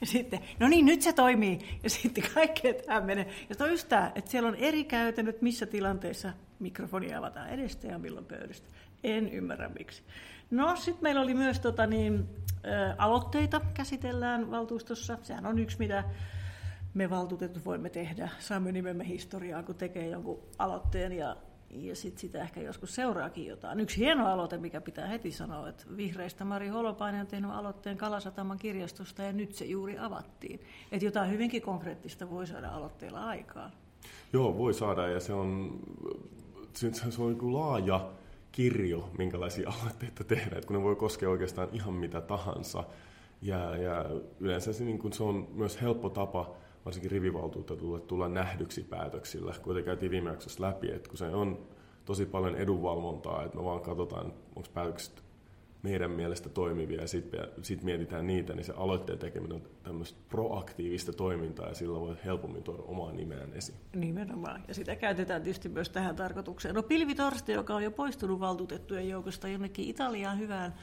Ja 0.00 0.06
sitten, 0.06 0.40
no 0.60 0.68
niin, 0.68 0.86
nyt 0.86 1.02
se 1.02 1.12
toimii. 1.12 1.58
Ja 1.82 1.90
sitten 1.90 2.24
kaikkea 2.34 2.74
tämä 2.74 3.00
menee. 3.00 3.28
Ja 3.48 3.64
on 3.64 3.70
just 3.70 3.88
tämä, 3.88 4.12
että 4.14 4.30
siellä 4.30 4.48
on 4.48 4.54
eri 4.54 4.84
käytännöt, 4.84 5.42
missä 5.42 5.66
tilanteessa 5.66 6.32
mikrofoni 6.58 7.14
avataan 7.14 7.48
edestä 7.48 7.86
ja 7.86 7.98
milloin 7.98 8.26
pöydästä. 8.26 8.68
En 9.04 9.28
ymmärrä 9.28 9.68
miksi. 9.68 10.02
No 10.50 10.76
sitten 10.76 11.02
meillä 11.02 11.20
oli 11.20 11.34
myös 11.34 11.60
tota, 11.60 11.86
niin, 11.86 12.28
ä, 12.64 12.94
aloitteita 12.98 13.60
käsitellään 13.74 14.50
valtuustossa. 14.50 15.18
Sehän 15.22 15.46
on 15.46 15.58
yksi, 15.58 15.78
mitä 15.78 16.04
me 16.94 17.10
valtuutetut 17.10 17.64
voimme 17.64 17.90
tehdä. 17.90 18.28
Saamme 18.38 18.72
nimemme 18.72 19.08
historiaa, 19.08 19.62
kun 19.62 19.74
tekee 19.74 20.08
jonkun 20.08 20.42
aloitteen 20.58 21.12
ja, 21.12 21.36
ja 21.70 21.96
sit 21.96 22.18
sitä 22.18 22.42
ehkä 22.42 22.60
joskus 22.60 22.94
seuraakin 22.94 23.46
jotain. 23.46 23.80
Yksi 23.80 23.96
hieno 23.96 24.26
aloite, 24.26 24.58
mikä 24.58 24.80
pitää 24.80 25.06
heti 25.06 25.32
sanoa, 25.32 25.68
että 25.68 25.84
vihreistä 25.96 26.44
Mari 26.44 26.68
Holopainen 26.68 27.20
on 27.20 27.26
tehnyt 27.26 27.50
aloitteen 27.50 27.96
Kalasataman 27.96 28.58
kirjastosta 28.58 29.22
ja 29.22 29.32
nyt 29.32 29.54
se 29.54 29.64
juuri 29.64 29.98
avattiin. 29.98 30.60
Että 30.92 31.04
jotain 31.04 31.30
hyvinkin 31.30 31.62
konkreettista 31.62 32.30
voi 32.30 32.46
saada 32.46 32.68
aloitteella 32.68 33.24
aikaan. 33.26 33.72
Joo, 34.32 34.58
voi 34.58 34.74
saada 34.74 35.08
ja 35.08 35.20
se 35.20 35.32
on, 35.32 35.78
se, 36.72 36.92
se 36.92 37.22
on 37.22 37.32
niin 37.32 37.54
laaja 37.54 38.10
kirjo, 38.52 39.10
minkälaisia 39.18 39.70
aloitteita 39.80 40.24
tehdään, 40.24 40.56
että 40.56 40.66
kun 40.66 40.76
ne 40.76 40.82
voi 40.82 40.96
koskea 40.96 41.30
oikeastaan 41.30 41.68
ihan 41.72 41.94
mitä 41.94 42.20
tahansa. 42.20 42.84
Ja, 43.42 43.76
ja 43.76 44.04
yleensä 44.40 44.72
se, 44.72 44.84
niin 44.84 44.98
kun 44.98 45.12
se 45.12 45.22
on 45.22 45.48
myös 45.54 45.80
helppo 45.80 46.10
tapa 46.10 46.54
varsinkin 46.84 47.10
rivivaltuutetulle 47.10 48.00
tulla 48.00 48.28
nähdyksi 48.28 48.82
päätöksillä, 48.82 49.54
kuten 49.62 49.84
käytiin 49.84 50.10
viime 50.10 50.30
jaksossa 50.30 50.62
läpi, 50.62 50.92
että 50.92 51.08
kun 51.08 51.18
se 51.18 51.26
on 51.26 51.66
tosi 52.04 52.26
paljon 52.26 52.56
edunvalvontaa, 52.56 53.44
että 53.44 53.56
me 53.56 53.64
vaan 53.64 53.80
katsotaan, 53.80 54.32
onko 54.56 54.68
päätökset 54.74 55.24
meidän 55.82 56.10
mielestä 56.10 56.48
toimivia 56.48 57.00
ja 57.00 57.08
sitten 57.08 57.40
sit 57.62 57.82
mietitään 57.82 58.26
niitä, 58.26 58.54
niin 58.54 58.64
se 58.64 58.72
aloitteen 58.76 59.18
tekeminen 59.18 59.56
on 59.56 59.62
tämmöistä 59.82 60.18
proaktiivista 60.28 61.12
toimintaa 61.12 61.68
ja 61.68 61.74
sillä 61.74 62.00
voi 62.00 62.16
helpommin 62.24 62.62
tuoda 62.62 62.82
omaa 62.82 63.12
nimeään 63.12 63.52
esiin. 63.52 63.78
Nimenomaan. 63.94 64.64
Ja 64.68 64.74
sitä 64.74 64.96
käytetään 64.96 65.42
tietysti 65.42 65.68
myös 65.68 65.90
tähän 65.90 66.16
tarkoitukseen. 66.16 66.74
No 66.74 66.82
Pilvi 66.82 67.14
Torsti, 67.14 67.52
joka 67.52 67.74
on 67.74 67.84
jo 67.84 67.90
poistunut 67.90 68.40
valtuutettujen 68.40 69.08
joukosta 69.08 69.48
jonnekin 69.48 69.88
Italiaan 69.88 70.38
hyvään 70.38 70.74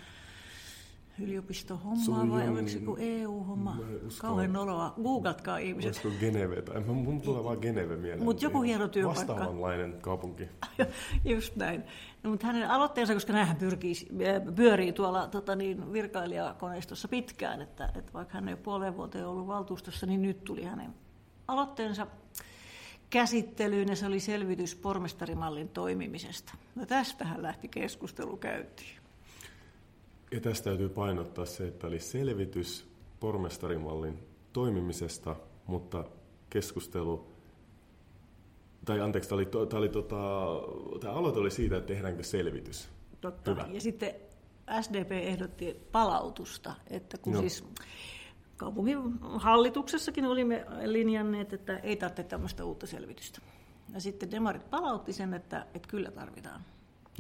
yliopistohommaa 1.24 2.30
vai 2.30 2.50
oliko 2.50 2.68
se 2.68 2.78
joku 2.78 2.98
EU-homma? 3.00 3.78
Kauhean 4.22 4.54
noloa. 4.54 4.94
Googlatkaa 5.04 5.58
ihmiset. 5.58 5.90
Olisiko 6.06 6.10
Geneve? 6.20 6.62
Tai 6.62 6.82
mun 6.82 7.22
tulee 7.22 7.44
vaan 7.44 7.58
Geneve 7.62 7.96
mieleen. 7.96 8.24
Mutta 8.24 8.46
joku 8.46 8.62
hieno 8.62 8.88
työpaikka. 8.88 9.34
Vastaavanlainen 9.34 10.01
kaupunki. 10.01 10.48
Just 11.25 11.56
näin. 11.56 11.84
No, 12.24 12.30
mutta 12.30 12.48
hänen 12.48 12.70
aloitteensa, 12.70 13.13
koska 13.13 13.34
nämähän 13.34 13.58
pyrkii, 13.58 13.94
pyörii 14.56 14.94
tuolla 14.94 15.28
tota 15.28 15.56
niin, 15.56 15.94
virkailijakoneistossa 15.94 17.08
pitkään, 17.08 17.62
että, 17.62 17.92
että 17.96 18.13
vaikka 18.13 18.34
hän 18.34 18.48
ei 18.48 18.54
ole 18.54 18.62
puoleen 18.63 18.98
vuoteen 18.98 19.28
ollut 19.28 19.48
valtuustossa, 19.48 20.06
niin 20.06 20.22
nyt 20.22 20.44
tuli 20.44 20.63
hänen 20.63 20.94
aloitteensa 21.48 22.08
käsittelyyn 23.10 23.88
ja 23.88 23.96
se 23.96 24.06
oli 24.06 24.20
selvitys 24.20 24.75
pormestarimallin 24.75 25.70
toimimisesta. 25.70 26.54
No 26.75 26.86
tästähän 26.86 27.42
lähti 27.42 27.68
keskustelu 27.68 28.38
käytiin. 28.38 29.00
Ja 30.32 30.42
tästä 30.42 30.64
täytyy 30.64 30.90
painottaa 30.90 31.46
se, 31.46 31.68
että 31.68 31.88
oli 31.88 32.00
selvitys 32.00 32.92
pormestarimallin 33.20 34.20
toimimisesta, 34.54 35.36
mutta 35.68 36.04
keskustelu, 36.50 37.28
tai 38.86 39.02
anteeksi, 39.02 39.30
tämä, 39.30 39.38
oli, 39.38 39.46
tämä, 39.46 39.80
oli, 39.80 39.90
tota, 39.90 40.16
tämä 41.00 41.14
aloite 41.14 41.40
oli 41.40 41.52
siitä, 41.52 41.78
että 41.78 41.88
tehdäänkö 41.88 42.24
selvitys. 42.24 42.90
Totta. 43.22 43.52
Hyvä. 43.52 43.68
Ja 43.72 43.82
sitten 43.82 44.14
SDP 44.82 45.12
ehdotti 45.12 45.78
palautusta, 45.92 46.74
että 46.90 47.18
kun 47.18 47.34
no. 47.34 47.40
siis 47.40 47.64
kaupungin 48.58 48.98
hallituksessakin 49.22 50.26
olimme 50.26 50.66
linjanneet, 50.86 51.54
että 51.54 51.78
ei 51.78 51.96
tarvitse 51.96 52.24
tämmöistä 52.24 52.66
uutta 52.66 52.88
selvitystä. 52.88 53.42
Ja 53.94 54.02
sitten 54.02 54.32
demarit 54.32 54.70
palautti 54.70 55.14
sen, 55.14 55.34
että, 55.34 55.66
että 55.74 55.88
kyllä 55.90 56.12
tarvitaan. 56.12 56.66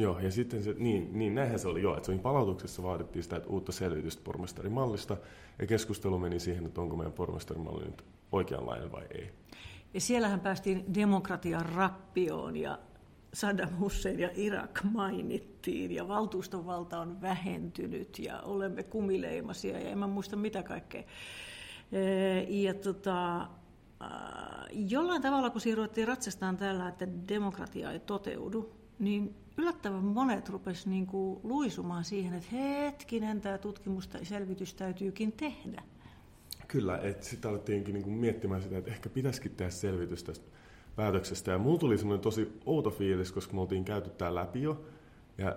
Joo, 0.01 0.19
ja 0.19 0.31
sitten 0.31 0.63
se, 0.63 0.75
niin, 0.77 1.09
niin 1.13 1.35
näinhän 1.35 1.59
se 1.59 1.67
oli 1.67 1.81
jo, 1.81 1.95
että 1.95 2.05
se 2.05 2.11
oli 2.11 2.19
palautuksessa 2.19 2.83
vaadittiin 2.83 3.23
sitä 3.23 3.35
että 3.35 3.49
uutta 3.49 3.71
selvitystä 3.71 4.21
pormestarimallista, 4.23 5.17
ja 5.59 5.67
keskustelu 5.67 6.19
meni 6.19 6.39
siihen, 6.39 6.65
että 6.65 6.81
onko 6.81 6.95
meidän 6.95 7.13
pormestarimalli 7.13 7.85
nyt 7.85 8.03
oikeanlainen 8.31 8.91
vai 8.91 9.03
ei. 9.11 9.31
Ja 9.93 10.01
siellähän 10.01 10.39
päästiin 10.39 10.93
demokratian 10.93 11.65
rappioon, 11.65 12.57
ja 12.57 12.79
Saddam 13.33 13.69
Hussein 13.79 14.19
ja 14.19 14.29
Irak 14.35 14.79
mainittiin, 14.83 15.91
ja 15.91 16.07
valtuuston 16.07 16.65
valta 16.65 16.99
on 16.99 17.21
vähentynyt, 17.21 18.19
ja 18.19 18.41
olemme 18.41 18.83
kumileimasia, 18.83 19.79
ja 19.79 19.89
en 19.89 19.97
mä 19.97 20.07
muista 20.07 20.35
mitä 20.35 20.63
kaikkea. 20.63 21.03
Ja 22.47 22.73
tota, 22.73 23.47
jollain 24.71 25.21
tavalla, 25.21 25.49
kun 25.49 25.61
siinä 25.61 25.75
ruvettiin 25.75 26.07
ratsastaan 26.07 26.57
tällä, 26.57 26.87
että 26.87 27.07
demokratia 27.27 27.91
ei 27.91 27.99
toteudu, 27.99 28.71
niin 28.99 29.35
yllättävän 29.61 30.03
monet 30.03 30.49
rupesivat 30.49 30.87
niin 30.87 31.07
kuin 31.07 31.39
luisumaan 31.43 32.03
siihen, 32.03 32.33
että 32.33 32.49
hetkinen, 32.51 33.41
tämä 33.41 33.57
tutkimus 33.57 34.07
tai 34.07 34.25
selvitys 34.25 34.73
täytyykin 34.73 35.31
tehdä. 35.31 35.83
Kyllä, 36.67 36.97
että 36.97 37.25
sitten 37.25 37.51
alettiinkin 37.51 37.93
niin 37.93 38.03
kuin 38.03 38.15
miettimään 38.15 38.61
sitä, 38.61 38.77
että 38.77 38.91
ehkä 38.91 39.09
pitäisikin 39.09 39.51
tehdä 39.51 39.71
selvitys 39.71 40.23
tästä 40.23 40.45
päätöksestä. 40.95 41.51
Ja 41.51 41.57
mulla 41.57 41.79
tuli 41.79 41.97
semmoinen 41.97 42.21
tosi 42.21 42.59
outo 42.65 42.89
fiilis, 42.89 43.31
koska 43.31 43.53
me 43.53 43.61
oltiin 43.61 43.85
käyty 43.85 44.09
tämä 44.09 44.35
läpi 44.35 44.61
jo. 44.61 44.81
Ja 45.37 45.55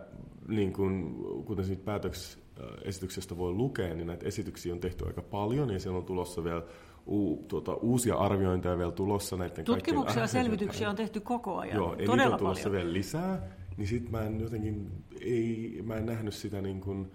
niin 0.49 0.73
kuin, 0.73 1.15
kuten 1.45 1.65
siitä 1.65 1.85
päätöksesityksestä 1.85 3.37
voi 3.37 3.53
lukea, 3.53 3.95
niin 3.95 4.07
näitä 4.07 4.27
esityksiä 4.27 4.73
on 4.73 4.81
tehty 4.81 5.07
aika 5.07 5.23
paljon 5.23 5.71
ja 5.71 5.81
siellä 5.81 5.99
on 5.99 6.05
tulossa 6.05 6.45
vielä 6.45 6.63
u, 7.07 7.45
tuota, 7.49 7.75
uusia 7.75 8.15
arviointeja 8.15 8.79
vielä 8.79 8.93
tulossa 8.93 9.37
näiden 9.37 9.65
Tutkimuksia 9.65 10.23
ja 10.23 10.27
selvityksiä 10.27 10.91
on 10.91 10.97
tehty 10.97 11.21
koko 11.21 11.59
ajan, 11.59 11.77
Joo, 11.77 11.89
todella 11.89 12.17
niitä 12.17 12.33
on 12.33 12.39
tulossa 12.39 12.69
paljon. 12.69 12.83
vielä 12.83 12.93
lisää 12.93 13.49
niin 13.77 13.89
sitten 13.89 14.13
mä 14.13 14.23
en 14.23 14.41
jotenkin, 14.41 14.91
ei, 15.21 15.83
mä 15.87 15.97
en 15.97 16.07
nähnyt 16.07 16.35
sitä 16.35 16.63
niin 16.63 16.81
kuin, 16.81 17.13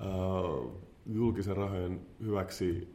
uh, 0.00 0.82
julkisen 1.06 1.56
rahojen 1.56 2.00
hyväksi 2.20 2.88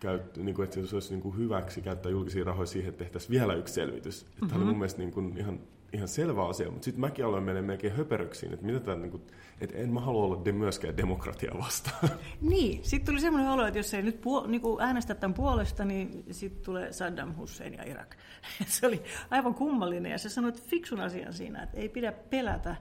käyttö, 0.00 0.42
niin 0.42 0.54
kuin, 0.54 0.64
että 0.64 0.86
se 0.86 0.96
olisi 0.96 1.10
niin 1.10 1.22
kuin 1.22 1.36
hyväksi 1.36 1.80
käyttää 1.80 2.12
julkisia 2.12 2.44
rahoja 2.44 2.66
siihen, 2.66 2.88
että 2.88 3.04
tehtäisiin 3.04 3.30
vielä 3.30 3.54
yksi 3.54 3.74
selvitys. 3.74 4.24
Mm-hmm. 4.24 4.48
Tämä 4.48 4.58
oli 4.58 4.64
mun 4.64 4.78
mielestä 4.78 4.98
niin 4.98 5.12
kuin 5.12 5.38
ihan, 5.38 5.60
ihan 5.92 6.08
selvä 6.08 6.48
asia, 6.48 6.70
mutta 6.70 6.84
sitten 6.84 7.00
mäkin 7.00 7.24
aloin 7.24 7.42
mennä 7.42 7.62
melkein 7.62 7.96
höperöksiin, 7.96 8.52
että, 8.52 8.66
mitä 8.66 8.80
tämä, 8.80 8.96
niin 8.96 9.10
kuin, 9.10 9.22
että 9.60 9.78
en 9.78 9.92
mä 9.92 10.00
halua 10.00 10.24
olla 10.24 10.44
de, 10.44 10.52
myöskään 10.52 10.96
demokratia 10.96 11.52
vastaan. 11.58 12.08
Niin, 12.40 12.84
sitten 12.84 13.06
tuli 13.06 13.20
semmoinen 13.20 13.50
olo, 13.50 13.66
että 13.66 13.78
jos 13.78 13.94
ei 13.94 14.02
nyt 14.02 14.20
puol- 14.20 14.46
niin 14.46 14.60
kuin 14.60 14.82
äänestä 14.82 15.14
tämän 15.14 15.34
puolesta, 15.34 15.84
niin 15.84 16.24
sitten 16.30 16.64
tulee 16.64 16.92
Saddam 16.92 17.34
Hussein 17.36 17.74
ja 17.74 17.84
Irak. 17.84 18.16
se 18.66 18.86
oli 18.86 19.02
aivan 19.30 19.54
kummallinen 19.54 20.12
ja 20.12 20.18
se 20.18 20.28
sanoi 20.28 20.52
fiksun 20.52 21.00
asian 21.00 21.32
siinä, 21.32 21.62
että 21.62 21.76
ei 21.76 21.88
pidä 21.88 22.12
pelätä 22.12 22.76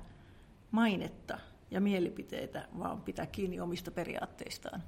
mainetta 0.71 1.39
ja 1.71 1.81
mielipiteitä, 1.81 2.67
vaan 2.79 3.01
pitää 3.01 3.25
kiinni 3.25 3.59
omista 3.59 3.91
periaatteistaan. 3.91 4.83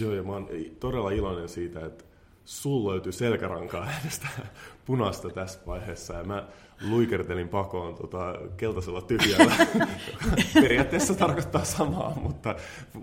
Joo, 0.00 0.14
ja 0.14 0.22
mä 0.22 0.32
oon 0.32 0.48
todella 0.80 1.10
iloinen 1.10 1.48
siitä, 1.48 1.86
että 1.86 2.04
sulla 2.44 2.90
löytyy 2.90 3.12
selkärankaa 3.12 3.84
äänestää 3.84 4.46
punaista 4.84 5.30
tässä 5.30 5.60
vaiheessa. 5.66 6.14
Ja 6.14 6.24
mä 6.24 6.44
luikertelin 6.88 7.48
pakoon 7.48 7.94
tota, 7.94 8.34
keltaisella 8.56 9.02
tyhjällä. 9.02 9.54
Periaatteessa 10.54 11.14
tarkoittaa 11.14 11.64
samaa, 11.64 12.12
mutta 12.22 12.54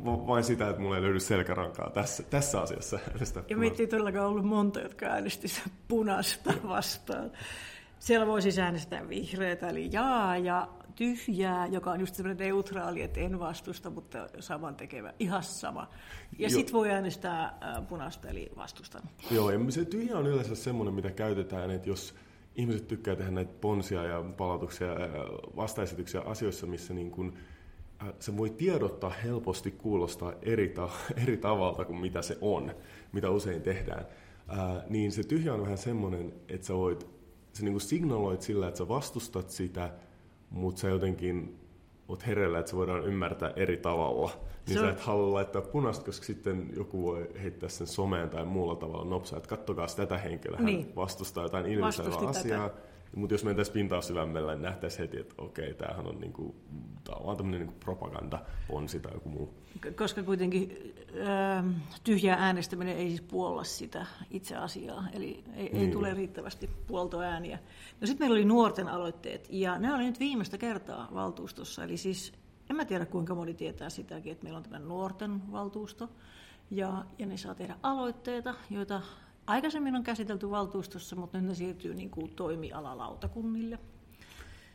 vain 0.03 0.43
sitä, 0.43 0.69
että 0.69 0.81
mulla 0.81 0.95
ei 0.95 1.01
löydy 1.01 1.19
selkärankaa 1.19 1.89
tässä, 1.89 2.24
tässä 2.24 2.62
asiassa 2.62 3.00
äänestää 3.12 3.43
Ja 3.50 3.57
meitä 3.57 3.75
ei 3.79 3.88
todellakaan 3.88 4.27
ollut 4.27 4.45
monta, 4.45 4.79
jotka 4.79 5.05
äänestivät 5.05 5.71
punaista 5.88 6.53
vastaan. 6.67 7.31
Siellä 8.00 8.27
voi 8.27 8.41
siis 8.41 8.60
äänestää 8.60 9.10
vihreätä, 9.10 9.69
eli 9.69 9.89
jaa, 9.91 10.38
ja 10.38 10.67
tyhjää, 10.93 11.67
joka 11.67 11.91
on 11.91 12.00
just 12.00 12.15
sellainen 12.15 12.45
neutraali, 12.45 13.01
että 13.01 13.19
en 13.19 13.39
vastusta, 13.39 13.89
mutta 13.89 14.29
saman 14.39 14.75
tekevä, 14.75 15.13
ihan 15.19 15.43
sama. 15.43 15.89
Ja 16.39 16.50
sitten 16.50 16.74
voi 16.74 16.91
äänestää 16.91 17.57
punaista, 17.89 18.27
eli 18.29 18.51
vastustan. 18.55 19.01
Joo, 19.31 19.51
ja 19.51 19.60
se 19.69 19.86
tyhjä 19.86 20.17
on 20.17 20.27
yleensä 20.27 20.55
semmoinen, 20.55 20.93
mitä 20.93 21.12
käytetään, 21.12 21.71
että 21.71 21.89
jos 21.89 22.15
ihmiset 22.55 22.88
tykkää 22.88 23.15
tehdä 23.15 23.31
näitä 23.31 23.53
ponsia 23.62 24.03
ja 24.03 24.24
palautuksia 24.38 24.88
ja 24.88 25.07
vastaesityksiä 25.55 26.21
asioissa, 26.21 26.67
missä 26.67 26.93
niin 26.93 27.12
kun, 27.12 27.33
se 28.19 28.38
voi 28.38 28.50
tiedottaa 28.50 29.10
helposti 29.10 29.71
kuulostaa 29.71 30.33
eri, 30.41 30.69
ta- 30.69 30.89
eri 31.24 31.38
tavalla 31.38 31.86
kuin 31.86 32.00
mitä 32.00 32.21
se 32.21 32.38
on, 32.41 32.75
mitä 33.12 33.29
usein 33.29 33.62
tehdään, 33.62 34.05
ää, 34.48 34.83
niin 34.89 35.12
se 35.12 35.24
tyhjä 35.24 35.53
on 35.53 35.62
vähän 35.62 35.77
semmoinen, 35.77 36.33
että 36.50 36.67
sä 36.67 36.74
voit, 36.74 37.07
sä 37.53 37.65
niin 37.65 37.81
signaloit 37.81 38.41
sillä, 38.41 38.67
että 38.67 38.77
sä 38.77 38.88
vastustat 38.88 39.50
sitä, 39.50 39.93
mutta 40.51 40.81
sä 40.81 40.89
jotenkin 40.89 41.60
oot 42.08 42.27
hereillä, 42.27 42.60
että 42.60 42.70
se 42.70 42.77
voidaan 42.77 43.05
ymmärtää 43.05 43.53
eri 43.55 43.77
tavalla. 43.77 44.31
Niin 44.67 44.77
se 44.77 44.79
sä 44.79 44.89
et 44.89 45.00
halua 45.00 45.34
laittaa 45.34 45.62
punaista, 45.62 46.05
koska 46.05 46.25
sitten 46.25 46.70
joku 46.75 47.03
voi 47.03 47.27
heittää 47.43 47.70
sen 47.70 47.88
someen 47.88 48.29
tai 48.29 48.46
muulla 48.46 48.75
tavalla 48.75 49.05
nopsaa, 49.05 49.38
että 49.38 49.50
kattokaa 49.50 49.88
tätä 49.96 50.17
henkilöä, 50.17 50.58
hän 50.58 50.65
niin. 50.65 50.96
vastustaa 50.96 51.43
jotain 51.43 51.65
ilmiselvää 51.65 52.29
asiaa. 52.29 52.70
Tätä. 52.70 52.81
Mutta 53.15 53.34
jos 53.34 53.44
mentäisiin 53.44 53.74
pintaussyvämmällä, 53.74 54.53
niin 54.53 54.62
nähtäisiin 54.62 55.00
heti, 55.00 55.20
että 55.20 55.36
okei, 55.38 55.74
tämähän 55.74 56.08
on, 56.08 56.20
niinku, 56.20 56.56
tää 57.03 57.15
on 57.15 57.38
tämmöinen 57.38 57.60
niinku 57.62 57.80
propaganda 57.80 58.39
ponsi 58.68 59.00
tai 59.00 59.13
joku 59.13 59.30
muu. 59.30 59.53
Koska 59.98 60.24
kuitenkin 60.24 60.94
äh, 61.27 61.65
tyhjää 62.03 62.38
äänestäminen 62.39 62.98
ei 62.98 63.08
siis 63.08 63.22
puolla 63.22 63.63
sitä 63.63 64.06
itse 64.30 64.56
asiaa, 64.56 65.03
eli 65.13 65.44
ei, 65.56 65.63
niin. 65.63 65.77
ei 65.77 65.91
tule 65.91 66.13
riittävästi 66.13 66.70
puoltoääniä. 66.88 67.60
No 68.01 68.08
sitten 68.08 68.25
meillä 68.25 68.34
oli 68.34 68.46
nuorten 68.46 68.88
aloitteet, 68.88 69.48
ja 69.50 69.80
ne 69.80 69.94
oli 69.94 70.03
nyt 70.03 70.20
viimeistä 70.20 70.58
kertaa 70.58 71.08
valtuustossa, 71.13 71.84
eli 71.84 71.98
siis 71.98 72.34
en 72.70 72.75
mä 72.75 72.86
tiedä 72.86 73.06
kuinka 73.06 73.36
moni 73.36 73.53
tietää 73.53 73.89
sitäkin, 73.89 74.32
että 74.32 74.44
meillä 74.44 74.58
on 74.58 74.63
tämä 74.63 74.80
nuorten 74.80 75.51
valtuusto, 75.51 76.10
ja, 76.72 77.06
ja 77.20 77.25
ne 77.25 77.38
saa 77.38 77.56
tehdä 77.56 77.75
aloitteita, 77.84 78.56
joita 78.70 79.01
aikaisemmin 79.48 79.95
on 79.95 80.03
käsitelty 80.03 80.50
valtuustossa, 80.50 81.15
mutta 81.15 81.38
nyt 81.38 81.48
ne 81.48 81.55
siirtyy 81.55 81.93
niin 81.93 82.10
kuin 82.10 82.31
toimialalautakunnille. 82.36 83.79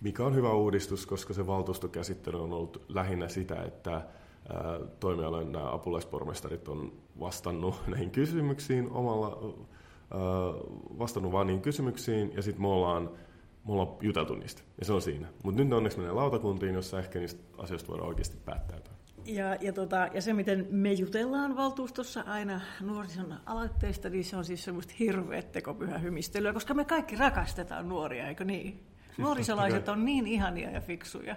Mikä 0.00 0.24
on 0.24 0.34
hyvä 0.34 0.52
uudistus, 0.52 1.06
koska 1.06 1.34
se 1.34 1.46
valtuustokäsittely 1.46 2.42
on 2.42 2.52
ollut 2.52 2.84
lähinnä 2.88 3.28
sitä, 3.28 3.62
että 3.62 4.06
toimialojen 5.00 5.52
nämä 5.52 5.72
apulaispormestarit 5.72 6.68
on 6.68 6.92
vastannut 7.20 7.74
näihin 7.86 8.10
kysymyksiin 8.10 8.90
omalla, 8.90 9.54
vastannut 10.98 11.32
vaan 11.32 11.46
niihin 11.46 11.62
kysymyksiin, 11.62 12.32
ja 12.34 12.42
sitten 12.42 12.62
me 12.62 12.68
ollaan 12.68 13.10
me 13.66 13.72
ollaan 13.72 13.96
juteltu 14.00 14.34
niistä, 14.34 14.62
ja 14.78 14.84
se 14.84 14.92
on 14.92 15.02
siinä. 15.02 15.28
Mutta 15.42 15.60
nyt 15.60 15.68
ne 15.68 15.76
onneksi 15.76 15.98
menee 15.98 16.12
lautakuntiin, 16.12 16.74
jossa 16.74 16.98
ehkä 16.98 17.18
niistä 17.18 17.42
asioista 17.58 17.88
voidaan 17.88 18.08
oikeasti 18.08 18.36
päättää. 18.44 18.95
Ja, 19.26 19.56
ja, 19.60 19.72
tota, 19.72 20.08
ja 20.14 20.22
se, 20.22 20.32
miten 20.32 20.66
me 20.70 20.92
jutellaan 20.92 21.56
valtuustossa 21.56 22.20
aina 22.20 22.60
nuorison 22.80 23.34
aloitteista, 23.46 24.08
niin 24.08 24.24
se 24.24 24.36
on 24.36 24.44
siis 24.44 24.64
semmoista 24.64 24.94
hirveät 24.98 25.52
tekopyhä 25.52 25.98
hymistelyä, 25.98 26.52
koska 26.52 26.74
me 26.74 26.84
kaikki 26.84 27.16
rakastetaan 27.16 27.88
nuoria, 27.88 28.28
eikö 28.28 28.44
niin? 28.44 28.86
Nuorisolaiset 29.18 29.88
on 29.88 30.04
niin 30.04 30.26
ihania 30.26 30.70
ja 30.70 30.80
fiksuja. 30.80 31.36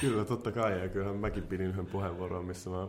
Kyllä, 0.00 0.24
totta 0.24 0.52
kai. 0.52 0.80
Ja 0.80 0.88
kyllähän 0.88 1.16
mäkin 1.16 1.42
pidin 1.42 1.66
yhden 1.66 1.86
puheenvuoron, 1.86 2.44
missä 2.44 2.70
mä 2.70 2.86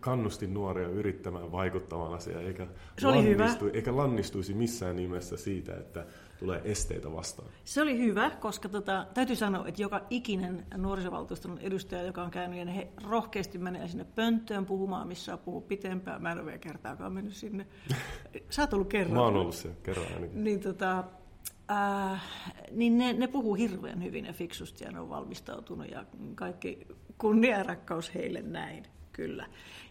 kannustin 0.00 0.54
nuoria 0.54 0.88
yrittämään 0.88 1.52
vaikuttamaan 1.52 2.14
asiaan, 2.14 2.44
eikä, 2.44 2.66
Se 2.98 3.08
oli 3.08 3.24
hyvä. 3.24 3.48
eikä 3.72 3.96
lannistuisi 3.96 4.54
missään 4.54 4.96
nimessä 4.96 5.36
siitä, 5.36 5.76
että 5.76 6.06
tulee 6.38 6.60
esteitä 6.64 7.12
vastaan. 7.12 7.48
Se 7.64 7.82
oli 7.82 7.98
hyvä, 7.98 8.30
koska 8.30 8.68
tota, 8.68 9.06
täytyy 9.14 9.36
sanoa, 9.36 9.68
että 9.68 9.82
joka 9.82 10.00
ikinen 10.10 10.66
nuorisovaltuuston 10.76 11.58
edustaja, 11.58 12.02
joka 12.02 12.22
on 12.22 12.30
käynyt, 12.30 12.56
niin 12.56 12.68
he 12.68 12.88
rohkeasti 13.08 13.58
menee 13.58 13.88
sinne 13.88 14.04
pönttöön 14.04 14.66
puhumaan, 14.66 15.08
missä 15.08 15.32
on 15.32 15.38
puhuu 15.38 15.60
pitempään. 15.60 16.22
Mä 16.22 16.32
en 16.32 16.38
ole 16.38 16.46
vielä 16.46 16.58
kertaakaan 16.58 17.12
mennyt 17.12 17.34
sinne. 17.34 17.66
Sä 18.50 18.62
oot 18.62 18.72
ollut 18.72 18.88
kerran. 18.88 19.14
Mä 19.14 19.22
oon 19.22 19.36
ollut 19.36 19.54
siellä 19.54 19.78
kerran 19.82 20.06
ainakin. 20.14 20.44
Niin, 20.44 20.60
tota, 20.60 21.04
äh, 21.70 22.22
niin 22.70 22.98
ne, 22.98 23.12
ne 23.12 23.26
puhuu 23.26 23.54
hirveän 23.54 24.04
hyvin 24.04 24.24
ja 24.24 24.32
fiksusti 24.32 24.84
ja 24.84 24.92
ne 24.92 25.00
on 25.00 25.08
valmistautunut 25.08 25.90
ja 25.90 26.04
kaikki 26.34 26.86
kunnia 27.18 27.58
ja 27.58 27.62
rakkaus 27.62 28.14
heille 28.14 28.42
näin, 28.42 28.84
kyllä. 29.18 29.46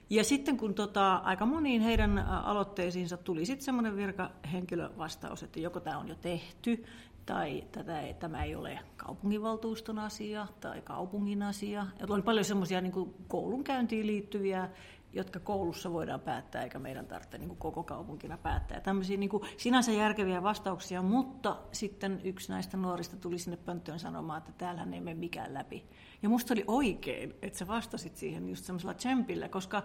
Ja 0.09 0.23
sitten 0.23 0.57
kun 0.57 0.73
tota, 0.73 1.15
aika 1.15 1.45
moniin 1.45 1.81
heidän 1.81 2.19
aloitteisiinsa 2.19 3.17
tuli 3.17 3.45
sitten 3.45 3.65
semmoinen 3.65 3.95
virkahenkilövastaus, 3.95 5.43
että 5.43 5.59
joko 5.59 5.79
tämä 5.79 5.97
on 5.97 6.07
jo 6.07 6.15
tehty, 6.15 6.85
tai 7.25 7.63
tätä 7.71 8.13
tämä 8.19 8.43
ei 8.43 8.55
ole 8.55 8.79
kaupunginvaltuuston 8.97 9.99
asia 9.99 10.47
tai 10.59 10.81
kaupungin 10.81 11.43
asia. 11.43 11.85
Ja 11.99 12.05
oli 12.09 12.21
paljon 12.21 12.45
semmoisia 12.45 12.81
niin 12.81 13.15
koulunkäyntiin 13.27 14.07
liittyviä 14.07 14.69
jotka 15.17 15.39
koulussa 15.39 15.93
voidaan 15.93 16.19
päättää, 16.19 16.63
eikä 16.63 16.79
meidän 16.79 17.05
tarvitse 17.05 17.37
niin 17.37 17.47
kuin 17.47 17.57
koko 17.57 17.83
kaupunkina 17.83 18.37
päättää. 18.37 18.81
Tämmöisiä 18.81 19.17
niin 19.17 19.29
kuin 19.29 19.43
sinänsä 19.57 19.91
järkeviä 19.91 20.43
vastauksia, 20.43 21.01
mutta 21.01 21.57
sitten 21.71 22.21
yksi 22.23 22.51
näistä 22.51 22.77
nuorista 22.77 23.17
tuli 23.17 23.37
sinne 23.37 23.57
pönttöön 23.57 23.99
sanomaan, 23.99 24.37
että 24.37 24.51
täällähän 24.57 24.93
ei 24.93 25.01
mene 25.01 25.19
mikään 25.19 25.53
läpi. 25.53 25.85
Ja 26.21 26.29
musta 26.29 26.53
oli 26.53 26.63
oikein, 26.67 27.35
että 27.41 27.59
sä 27.59 27.67
vastasit 27.67 28.15
siihen 28.15 28.49
just 28.49 28.65
semmoisella 28.65 28.93
tsempillä, 28.93 29.49
koska 29.49 29.83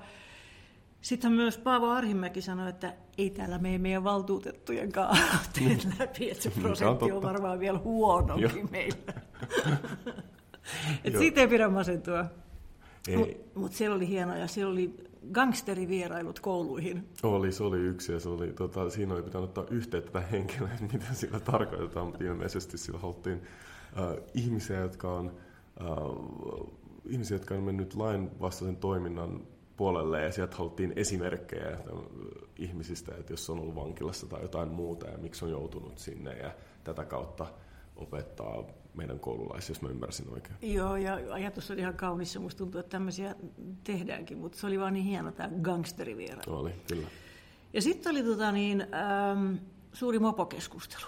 sitten 1.01 1.33
myös 1.33 1.59
Paavo 1.59 1.89
Arhimäki 1.89 2.43
sanoi, 2.43 2.69
että 2.69 2.95
ei 3.19 3.31
täällä 3.31 3.59
mene 3.59 3.79
meidän 3.79 4.05
valtuutettujen 4.05 4.93
kanssa 4.93 5.25
läpi, 5.99 6.31
että 6.31 6.43
se 6.43 6.51
prosentti 6.51 7.05
on, 7.05 7.17
on 7.17 7.23
varmaan 7.23 7.61
vielä 7.61 7.79
huonokin 7.79 8.69
meillä. 8.71 9.13
Et 11.05 11.19
siitä 11.19 11.41
ei 11.41 11.49
pidä 11.49 11.69
masentua. 11.69 12.25
Mutta 13.17 13.37
mut 13.55 13.73
siellä 13.73 13.97
oli 13.97 14.09
hienoa 14.09 14.37
ja 14.37 14.47
siellä 14.47 14.73
oli 14.73 15.12
gangsterivierailut 15.33 16.41
kouluihin. 16.41 17.09
Oli, 17.23 17.53
se 17.53 17.63
oli 17.63 17.79
yksi 17.79 18.13
ja 18.13 18.21
se 18.21 18.29
oli, 18.29 18.53
tota, 18.53 18.91
siinä 18.91 19.15
oli 19.15 19.23
pitänyt 19.23 19.49
ottaa 19.49 19.65
yhteyttä 19.71 20.21
henkilöön, 20.21 20.73
että 20.73 20.93
mitä 20.93 21.15
sillä 21.15 21.41
tarkoitetaan, 21.41 22.07
mutta 22.07 22.25
ilmeisesti 22.25 22.79
sillä 22.79 22.99
haluttiin 22.99 23.43
äh, 23.99 24.25
ihmisiä, 24.35 24.79
jotka 24.79 25.15
on, 25.15 25.33
äh, 25.81 25.87
ihmisiä, 27.05 27.35
jotka 27.35 27.55
on 27.55 27.63
mennyt 27.63 27.95
lainvastaisen 27.95 28.77
toiminnan 28.77 29.41
puolelle 29.77 30.23
ja 30.23 30.33
sieltä 30.33 30.57
haluttiin 30.57 30.93
esimerkkejä 30.97 31.69
äh, 31.69 31.79
ihmisistä, 32.59 33.15
että 33.19 33.33
jos 33.33 33.51
on 33.51 33.59
ollut 33.59 33.75
vankilassa 33.75 34.27
tai 34.27 34.43
jotain 34.43 34.69
muuta 34.69 35.07
ja 35.09 35.19
miksi 35.19 35.45
on 35.45 35.51
joutunut 35.51 35.99
sinne 35.99 36.37
ja 36.37 36.55
tätä 36.85 37.05
kautta 37.05 37.47
opettaa 37.97 38.65
meidän 38.95 39.21
koululaisia, 39.21 39.71
jos 39.71 39.83
mä 39.83 39.89
ymmärsin 39.89 40.33
oikein. 40.33 40.57
Joo, 40.63 40.97
ja 40.97 41.19
ajatus 41.31 41.71
oli 41.71 41.81
ihan 41.81 41.97
kaunis, 41.97 42.39
musta 42.39 42.59
tuntuu, 42.59 42.81
että 42.81 42.91
tämmöisiä 42.91 43.35
tehdäänkin, 43.85 44.39
mutta 44.39 44.59
se 44.59 44.67
oli 44.67 44.81
vaan 44.81 44.93
niin 44.93 45.05
hieno 45.05 45.33
tämä 45.33 45.51
gangsteriviera. 45.63 46.43
Oli, 46.47 46.73
kyllä. 46.89 47.09
Ja 47.73 47.83
sitten 47.83 48.11
oli 48.11 48.23
tota 48.23 48.53
niin, 48.53 48.81
ähm, 48.81 49.55
suuri 49.93 50.19
mopokeskustelu. 50.19 51.07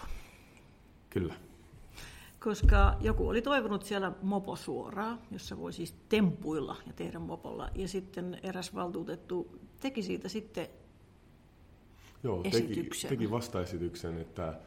Kyllä. 1.10 1.34
Koska 2.40 2.96
joku 3.00 3.28
oli 3.28 3.42
toivonut 3.42 3.84
siellä 3.84 4.12
mopo 4.22 4.56
suoraa, 4.56 5.18
jossa 5.30 5.58
voi 5.58 5.72
siis 5.72 5.94
tempuilla 6.08 6.76
ja 6.86 6.92
tehdä 6.92 7.18
mopolla. 7.18 7.70
Ja 7.74 7.88
sitten 7.88 8.40
eräs 8.42 8.74
valtuutettu 8.74 9.58
teki 9.80 10.02
siitä 10.02 10.28
sitten 10.28 10.68
Joo, 12.22 12.42
teki, 12.42 12.90
teki 13.08 13.30
vastaesityksen, 13.30 14.18
että 14.18 14.60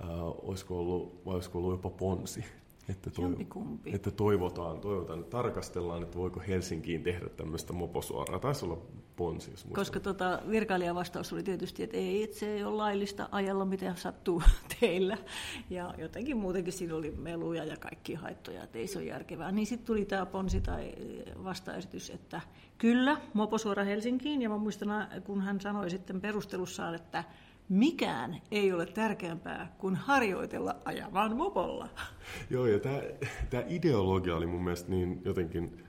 äh, 0.00 0.08
olisiko, 0.42 0.78
ollut, 0.78 1.22
vai 1.26 1.34
olisiko 1.34 1.58
ollut 1.58 1.72
jopa 1.72 1.90
ponsi 1.90 2.44
että, 2.90 3.10
toiv- 3.10 3.78
että 3.86 4.10
toivotaan, 4.10 4.80
toivotaan, 4.80 5.18
että 5.18 5.30
tarkastellaan, 5.30 6.02
että 6.02 6.18
voiko 6.18 6.42
Helsinkiin 6.48 7.02
tehdä 7.02 7.28
tämmöistä 7.28 7.72
moposuoraa. 7.72 8.38
Taisi 8.38 8.64
olla 8.64 8.78
ponsi, 9.16 9.50
jos 9.50 9.66
Koska 9.72 10.00
tota, 10.00 10.42
virkailijan 10.50 10.94
vastaus 10.94 11.32
oli 11.32 11.42
tietysti, 11.42 11.82
että 11.82 11.96
ei, 11.96 12.22
että 12.22 12.36
se 12.36 12.52
ei 12.52 12.64
ole 12.64 12.76
laillista 12.76 13.28
ajalla, 13.32 13.64
mitä 13.64 13.94
sattuu 13.94 14.42
teillä. 14.80 15.18
Ja 15.70 15.94
jotenkin 15.98 16.36
muutenkin 16.36 16.72
siinä 16.72 16.94
oli 16.94 17.10
meluja 17.10 17.64
ja 17.64 17.76
kaikki 17.76 18.14
haittoja, 18.14 18.62
että 18.62 18.78
ei 18.78 18.86
se 18.86 18.98
ole 18.98 19.06
järkevää. 19.06 19.52
Niin 19.52 19.66
sitten 19.66 19.86
tuli 19.86 20.04
tämä 20.04 20.26
ponsi 20.26 20.60
tai 20.60 20.94
vastaesitys, 21.44 22.10
että 22.10 22.40
kyllä, 22.78 23.16
moposuora 23.34 23.84
Helsinkiin. 23.84 24.42
Ja 24.42 24.48
mä 24.48 24.58
muistan, 24.58 25.08
kun 25.24 25.40
hän 25.40 25.60
sanoi 25.60 25.90
sitten 25.90 26.20
perustelussaan, 26.20 26.94
että 26.94 27.24
mikään 27.70 28.40
ei 28.50 28.72
ole 28.72 28.86
tärkeämpää 28.86 29.74
kuin 29.78 29.96
harjoitella 29.96 30.76
ajamaan 30.84 31.36
mopolla. 31.36 31.88
Joo, 32.50 32.66
ja 32.66 32.78
tämä 33.50 33.62
ideologia 33.68 34.36
oli 34.36 34.46
mun 34.46 34.64
mielestä 34.64 34.90
niin 34.90 35.22
jotenkin 35.24 35.84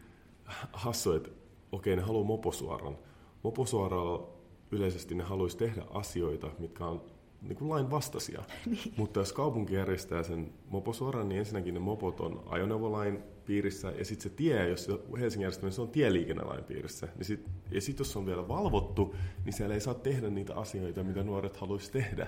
hassu, 0.74 1.14
että 1.14 1.30
okei, 1.72 1.96
ne 1.96 2.02
haluaa 2.02 2.26
moposuoran. 2.26 2.98
Moposuoralla 3.44 4.30
yleisesti 4.72 5.16
ne 5.16 5.24
haluaisi 5.24 5.58
tehdä 5.58 5.84
asioita, 5.90 6.52
mitkä 6.60 6.86
on 6.86 7.06
niin 7.42 7.56
kuin 7.56 7.70
lain 7.70 7.92
vastaisia. 7.92 8.44
niin. 8.66 8.94
Mutta 8.98 9.20
jos 9.20 9.34
kaupunki 9.34 9.74
järjestää 9.74 10.24
sen 10.24 10.54
moposuoran, 10.70 11.30
niin 11.30 11.40
ensinnäkin 11.40 11.74
ne 11.74 11.80
mopot 11.80 12.20
on 12.20 12.44
ajoneuvolain 12.46 13.20
piirissä, 13.46 13.94
ja 13.98 14.06
sitten 14.06 14.24
se 14.24 14.30
tie, 14.30 14.70
jos 14.70 14.88
Helsingin 15.20 15.44
järjestelmä, 15.44 15.72
se 15.72 15.82
on 15.82 15.90
tieliikennelain 15.90 16.64
piirissä. 16.64 17.08
Niin 17.16 17.26
sit, 17.26 17.46
ja 17.72 17.82
sitten 17.82 18.04
jos 18.04 18.12
se 18.12 18.20
on 18.20 18.26
vielä 18.26 18.48
valvottu, 18.48 19.16
niin 19.46 19.54
siellä 19.54 19.76
ei 19.76 19.82
saa 19.82 19.94
tehdä 19.94 20.30
niitä 20.30 20.56
asioita, 20.56 21.04
mitä 21.04 21.24
nuoret 21.24 21.58
haluaisi 21.58 21.92
tehdä. 21.92 22.28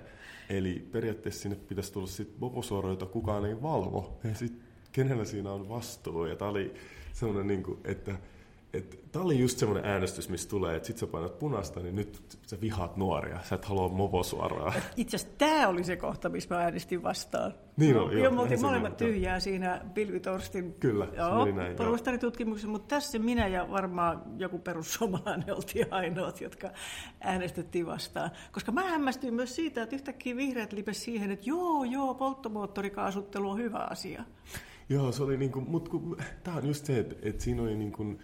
Eli 0.49 0.88
periaatteessa 0.91 1.41
sinne 1.41 1.58
pitäisi 1.67 1.93
tulla 1.93 2.08
sitten 2.08 2.39
moposuora, 2.39 2.89
jota 2.89 3.06
kukaan 3.06 3.45
ei 3.45 3.62
valvo. 3.62 4.19
Ja 4.23 4.36
sitten 4.36 4.62
kenellä 4.91 5.26
siinä 5.26 5.52
on 5.52 5.69
vastuu. 5.69 6.26
Ja 6.26 6.36
tämä 6.36 6.52
oli 6.52 6.73
sellainen, 7.13 7.47
niin 7.47 7.63
kuin, 7.63 7.80
että 7.84 8.15
Tämä 9.12 9.25
oli 9.25 9.39
just 9.39 9.57
semmoinen 9.57 9.86
äänestys, 9.86 10.29
missä 10.29 10.49
tulee, 10.49 10.75
että 10.75 10.88
sit 10.88 10.97
sä 10.97 11.07
painat 11.07 11.39
punaista, 11.39 11.79
niin 11.79 11.95
nyt 11.95 12.38
sä 12.47 12.62
vihaat 12.62 12.97
nuoria. 12.97 13.39
Sä 13.43 13.55
et 13.55 13.65
halua 13.65 13.89
mopo 13.89 14.23
suoraan. 14.23 14.73
Itse 14.97 15.17
asiassa 15.17 15.38
tämä 15.38 15.67
oli 15.67 15.83
se 15.83 15.95
kohta, 15.95 16.29
missä 16.29 16.55
mä 16.55 16.62
äänestin 16.62 17.03
vastaan. 17.03 17.53
Niin 17.77 17.97
oli, 17.97 18.21
joo. 18.21 18.33
Me 18.33 18.41
oltiin 18.41 18.62
molemmat 18.62 18.97
tyhjää 18.97 19.39
siinä 19.39 19.81
Pilvi 19.93 20.19
Torstin 20.19 20.73
Kyllä, 20.73 21.07
joo, 21.17 21.45
näin, 21.45 21.75
porvastaritutkimuksessa, 21.75 22.67
mutta 22.67 22.95
tässä 22.95 23.19
minä 23.19 23.47
ja 23.47 23.67
varmaan 23.71 24.21
joku 24.38 24.59
perussuomalainen 24.59 25.55
oltiin 25.55 25.93
ainoat, 25.93 26.41
jotka 26.41 26.69
äänestettiin 27.21 27.86
vastaan. 27.86 28.31
Koska 28.51 28.71
mä 28.71 28.83
hämmästyin 28.83 29.33
myös 29.33 29.55
siitä, 29.55 29.83
että 29.83 29.95
yhtäkkiä 29.95 30.36
vihreät 30.36 30.73
lipes 30.73 31.03
siihen, 31.03 31.31
että 31.31 31.49
joo, 31.49 31.83
joo, 31.83 32.13
polttomoottorikaasuttelu 32.13 33.49
on 33.49 33.57
hyvä 33.57 33.88
asia. 33.89 34.23
Joo, 34.89 35.12
se 35.12 35.23
oli 35.23 35.38
niin 35.38 35.51
kuin, 35.51 35.69
mutta 35.69 35.91
tämä 36.43 36.57
on 36.57 36.67
just 36.67 36.86
se, 36.86 36.99
että, 36.99 37.15
että 37.21 37.43
siinä 37.43 37.62
oli 37.62 37.75
niin 37.75 37.91
kuin, 37.91 38.19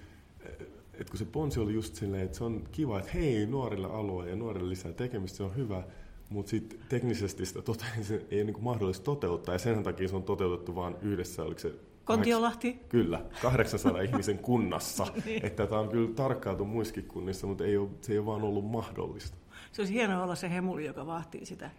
että 0.99 1.11
kun 1.11 1.17
se 1.17 1.25
ponsi 1.25 1.59
oli 1.59 1.73
just 1.73 1.95
silleen, 1.95 2.23
että 2.23 2.37
se 2.37 2.43
on 2.43 2.63
kiva, 2.71 2.99
että 2.99 3.11
hei, 3.13 3.45
nuorille 3.45 3.87
alue 3.87 4.29
ja 4.29 4.35
nuorille 4.35 4.69
lisää 4.69 4.93
tekemistä, 4.93 5.37
se 5.37 5.43
on 5.43 5.55
hyvä, 5.55 5.83
mutta 6.29 6.49
sitten 6.49 6.79
teknisesti 6.89 7.45
sitä 7.45 7.61
tote, 7.61 7.85
se 8.01 8.25
ei 8.31 8.41
ole 8.41 8.51
niin 8.51 8.63
mahdollista 8.63 9.03
toteuttaa, 9.03 9.55
ja 9.55 9.59
sen 9.59 9.83
takia 9.83 10.07
se 10.07 10.15
on 10.15 10.23
toteutettu 10.23 10.75
vain 10.75 10.95
yhdessä, 11.01 11.43
oliko 11.43 11.59
se 11.59 11.73
Kontiolahti? 12.09 12.79
Kyllä, 12.89 13.21
800 13.41 14.01
ihmisen 14.09 14.39
kunnassa. 14.39 15.07
niin. 15.25 15.45
Että 15.45 15.67
tämä 15.67 15.81
on 15.81 15.89
kyllä 15.89 16.13
tarkkailtu 16.15 16.65
muissakin 16.65 17.05
kunnissa, 17.05 17.47
mutta 17.47 17.63
ei 17.63 17.77
ole, 17.77 17.89
se 18.01 18.11
ei 18.13 18.19
ole 18.19 18.25
vaan 18.25 18.41
ollut 18.41 18.65
mahdollista. 18.65 19.37
Se 19.71 19.81
olisi 19.81 19.93
hienoa 19.93 20.23
olla 20.23 20.35
se 20.35 20.49
hemuli, 20.49 20.85
joka 20.85 21.05
vahtii 21.05 21.45
sitä 21.45 21.71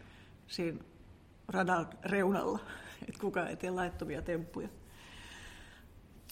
siinä 0.46 0.78
radan 1.48 1.88
reunalla, 2.04 2.58
että 3.08 3.20
kukaan 3.20 3.48
ei 3.48 3.56
tee 3.56 3.70
laittomia 3.70 4.22
temppuja. 4.22 4.68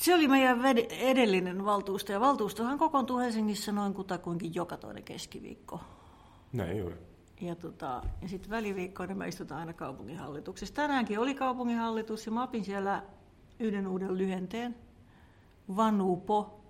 Se 0.01 0.15
oli 0.15 0.29
meidän 0.29 0.67
edellinen 0.91 1.65
valtuusto, 1.65 2.13
ja 2.13 2.21
valtuustohan 2.21 2.79
kokoontuu 2.79 3.19
Helsingissä 3.19 3.73
noin 3.73 3.95
kutakuinkin 3.95 4.55
joka 4.55 4.77
toinen 4.77 5.05
keskiviikko. 5.05 5.81
Näin 6.53 6.79
juuri. 6.79 6.97
Ja, 7.41 7.55
tota, 7.57 8.03
ja 8.23 8.29
sitten 8.29 8.51
väliviikkoina 8.51 9.15
me 9.15 9.29
istutaan 9.29 9.61
aina 9.61 9.73
kaupunginhallituksessa. 9.73 10.75
Tänäänkin 10.75 11.19
oli 11.19 11.35
kaupunginhallitus, 11.35 12.27
ja 12.27 12.33
mä 12.33 12.43
opin 12.43 12.65
siellä 12.65 13.03
yhden 13.61 13.87
uuden 13.87 14.19
lyhenteen. 14.19 14.77
Vanupo. 15.77 16.61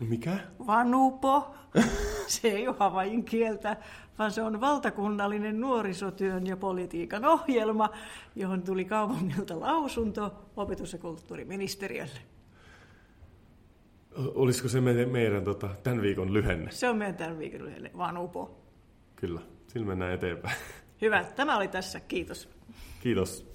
Mikä? 0.00 0.38
Vanupo. 0.66 1.54
Se 2.28 2.48
ei 2.48 2.68
ole 2.68 2.76
havain 2.78 3.24
kieltä, 3.24 3.76
vaan 4.18 4.32
se 4.32 4.42
on 4.42 4.60
valtakunnallinen 4.60 5.60
nuorisotyön 5.60 6.46
ja 6.46 6.56
politiikan 6.56 7.24
ohjelma, 7.24 7.90
johon 8.36 8.62
tuli 8.62 8.84
kaupungilta 8.84 9.60
lausunto 9.60 10.32
opetus- 10.56 10.92
ja 10.92 10.98
kulttuuriministeriölle. 10.98 12.20
Olisiko 14.34 14.68
se 14.68 14.80
meidän, 14.80 15.08
meidän 15.08 15.44
tota, 15.44 15.68
tämän 15.82 16.02
viikon 16.02 16.32
lyhenne? 16.32 16.70
Se 16.70 16.88
on 16.88 16.96
meidän 16.96 17.16
tämän 17.16 17.38
viikon 17.38 17.64
lyhenne, 17.64 17.90
vaan 17.96 18.18
upo. 18.18 18.60
Kyllä, 19.16 19.40
sillä 19.66 19.86
mennään 19.86 20.12
eteenpäin. 20.12 20.56
Hyvä, 21.00 21.24
tämä 21.36 21.56
oli 21.56 21.68
tässä. 21.68 22.00
Kiitos. 22.00 22.48
Kiitos. 23.00 23.53